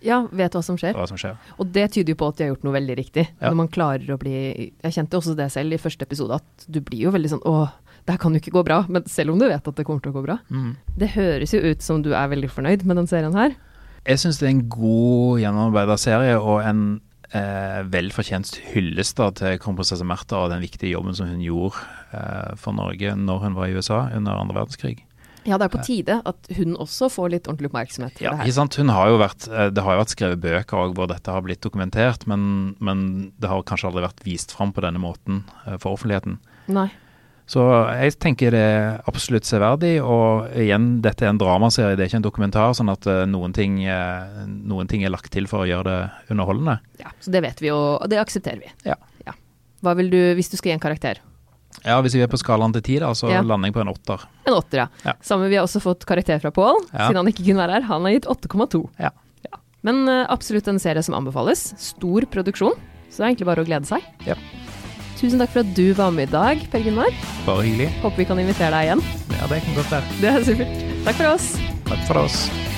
ja, 0.00 0.22
vet 0.32 0.54
hva 0.56 0.62
som 0.64 0.78
hva 0.80 1.04
som 1.08 1.18
skjer. 1.20 1.36
Og 1.60 1.68
det 1.74 1.90
tyder 1.92 2.14
jo 2.14 2.20
på 2.22 2.30
at 2.30 2.38
de 2.38 2.46
har 2.46 2.54
gjort 2.54 2.64
noe 2.64 2.76
veldig 2.76 2.96
riktig. 2.96 3.26
Ja. 3.36 3.50
Når 3.50 3.58
man 3.58 3.70
klarer 3.72 4.14
å 4.14 4.18
bli 4.20 4.32
Jeg 4.80 4.94
kjente 4.96 5.18
også 5.18 5.34
det 5.36 5.50
selv 5.52 5.76
i 5.76 5.80
første 5.80 6.06
episode, 6.08 6.40
at 6.40 6.64
du 6.72 6.80
blir 6.84 7.04
jo 7.04 7.12
veldig 7.12 7.32
sånn 7.34 7.42
Å, 7.44 7.68
det 8.06 8.14
her 8.14 8.22
kan 8.22 8.32
jo 8.32 8.40
ikke 8.40 8.54
gå 8.54 8.62
bra. 8.64 8.78
Men 8.88 9.04
selv 9.10 9.34
om 9.34 9.40
du 9.40 9.44
vet 9.44 9.60
at 9.60 9.76
det 9.76 9.84
kommer 9.84 10.00
til 10.04 10.14
å 10.14 10.16
gå 10.16 10.24
bra. 10.24 10.38
Mm. 10.48 10.72
Det 11.02 11.10
høres 11.18 11.52
jo 11.52 11.60
ut 11.60 11.84
som 11.84 12.00
du 12.04 12.14
er 12.14 12.32
veldig 12.32 12.48
fornøyd 12.48 12.86
med 12.88 13.02
den 13.02 13.10
serien 13.10 13.36
her. 13.36 13.52
Jeg 14.08 14.22
syns 14.22 14.40
det 14.40 14.48
er 14.48 14.54
en 14.54 14.66
god 14.72 15.42
gjennomarbeida 15.42 15.98
serie 16.00 16.38
og 16.40 16.64
en 16.64 16.84
eh, 17.36 17.80
velfortjent 17.90 18.56
hyllest 18.72 19.18
da, 19.20 19.30
til 19.36 19.60
kronprinsesse 19.62 20.06
Märtha 20.06 20.44
og 20.44 20.50
den 20.54 20.64
viktige 20.64 20.94
jobben 20.94 21.16
som 21.16 21.30
hun 21.30 21.42
gjorde 21.44 21.80
eh, 22.16 22.56
for 22.60 22.76
Norge 22.76 23.14
når 23.18 23.46
hun 23.46 23.56
var 23.58 23.70
i 23.70 23.76
USA 23.78 24.04
under 24.16 24.40
andre 24.40 24.60
verdenskrig. 24.62 24.98
Ja, 25.48 25.56
det 25.56 25.70
er 25.70 25.72
på 25.72 25.84
tide 25.84 26.18
at 26.28 26.48
hun 26.58 26.74
også 26.76 27.08
får 27.12 27.30
litt 27.32 27.46
ordentlig 27.48 27.70
oppmerksomhet 27.70 28.18
Ja, 28.20 28.34
det 28.34 28.50
her. 28.76 28.92
har 28.92 29.08
jo 29.08 29.20
vært, 29.22 29.46
eh, 29.48 29.70
det 29.72 29.84
har 29.84 29.96
jo 29.96 30.02
vært 30.02 30.14
skrevet 30.14 30.42
bøker 30.42 30.82
også 30.82 30.96
hvor 30.98 31.08
dette 31.08 31.32
har 31.32 31.44
blitt 31.46 31.62
dokumentert, 31.64 32.26
men, 32.30 32.74
men 32.78 33.32
det 33.40 33.48
har 33.48 33.62
kanskje 33.64 33.88
aldri 33.88 34.04
vært 34.04 34.24
vist 34.26 34.52
fram 34.52 34.74
på 34.76 34.84
denne 34.84 35.00
måten 35.00 35.44
eh, 35.66 35.78
for 35.80 35.96
offentligheten. 35.96 36.38
Nei. 36.68 36.90
Så 37.50 37.64
jeg 37.98 38.14
tenker 38.22 38.52
det 38.54 38.60
er 38.62 39.00
absolutt 39.10 39.48
severdig, 39.48 39.96
og 40.06 40.52
igjen, 40.54 41.00
dette 41.02 41.24
er 41.26 41.32
en 41.32 41.40
dramaserie, 41.40 41.96
det 41.98 42.04
er 42.04 42.10
ikke 42.12 42.20
en 42.20 42.26
dokumentar, 42.28 42.74
sånn 42.78 42.92
at 42.92 43.08
eh, 43.10 43.24
noen 43.26 43.50
ting, 43.56 43.80
eh, 43.90 44.44
noen 44.46 44.86
ting 44.90 45.02
er 45.02 45.10
lagt 45.10 45.32
til 45.34 45.48
for 45.50 45.64
å 45.64 45.66
gjøre 45.66 45.82
det 45.88 46.30
underholdende. 46.30 46.76
Ja, 47.02 47.10
så 47.18 47.32
det 47.34 47.42
vet 47.42 47.58
vi 47.64 47.72
jo, 47.72 47.78
og 47.98 48.06
det 48.12 48.20
aksepterer 48.22 48.62
vi. 48.62 48.70
Ja. 48.86 48.94
Hva 49.80 49.94
vil 49.96 50.10
du, 50.12 50.18
hvis 50.36 50.50
du 50.52 50.58
skal 50.60 50.70
gi 50.70 50.76
en 50.76 50.82
karakter? 50.82 51.18
Ja, 51.86 51.94
hvis 52.04 52.12
vi 52.12 52.20
er 52.20 52.28
på 52.28 52.36
skalaen 52.36 52.74
til 52.76 52.82
ti, 52.84 52.98
da, 53.00 53.14
så 53.16 53.30
Ja. 53.32 53.40
lander 53.40 53.70
jeg 53.70 53.74
på 53.74 53.80
en 53.80 53.88
åtter. 53.94 54.26
En 54.46 54.52
åtter, 54.58 54.82
ja. 54.82 54.86
Ja. 55.06 55.14
Samme, 55.24 55.48
vi 55.48 55.56
har 55.56 55.64
også 55.64 55.80
fått 55.80 56.04
karakter 56.04 56.38
fra 56.42 56.50
Pål, 56.52 56.76
Ja. 56.92 57.08
siden 57.08 57.16
han 57.24 57.30
ikke 57.32 57.46
kunne 57.46 57.62
være 57.66 57.72
her. 57.78 57.86
Han 57.88 58.02
har 58.04 58.12
gitt 58.12 58.26
8,2. 58.28 58.82
Ja. 59.00 59.10
Men 59.82 60.06
eh, 60.06 60.26
absolutt 60.28 60.68
en 60.68 60.78
serie 60.78 61.02
som 61.02 61.14
anbefales. 61.16 61.72
Stor 61.80 62.26
produksjon, 62.28 62.76
så 63.08 63.16
det 63.16 63.24
er 63.24 63.30
egentlig 63.32 63.46
bare 63.48 63.64
å 63.64 63.66
glede 63.66 63.88
seg. 63.88 64.04
Ja. 64.28 64.34
Tusen 65.20 65.40
takk 65.42 65.52
for 65.52 65.60
at 65.60 65.72
du 65.76 65.90
var 65.92 66.14
med 66.16 66.30
i 66.30 66.32
dag, 66.32 66.62
Per 66.72 66.80
Gunnar. 66.86 67.12
Bare 67.44 67.66
hyggelig. 67.66 67.90
Håper 68.00 68.22
vi 68.22 68.28
kan 68.30 68.40
invitere 68.40 68.72
deg 68.72 68.88
igjen. 68.88 69.04
Ja, 69.36 69.52
det 69.52 69.60
kan 69.66 69.76
godt 69.76 69.92
være. 69.92 70.18
Det 70.22 70.32
er 70.32 70.48
supert. 70.48 70.82
Takk 71.04 71.20
for 71.20 71.32
oss. 71.34 71.52
Takk 71.90 72.04
for 72.08 72.24
oss. 72.24 72.69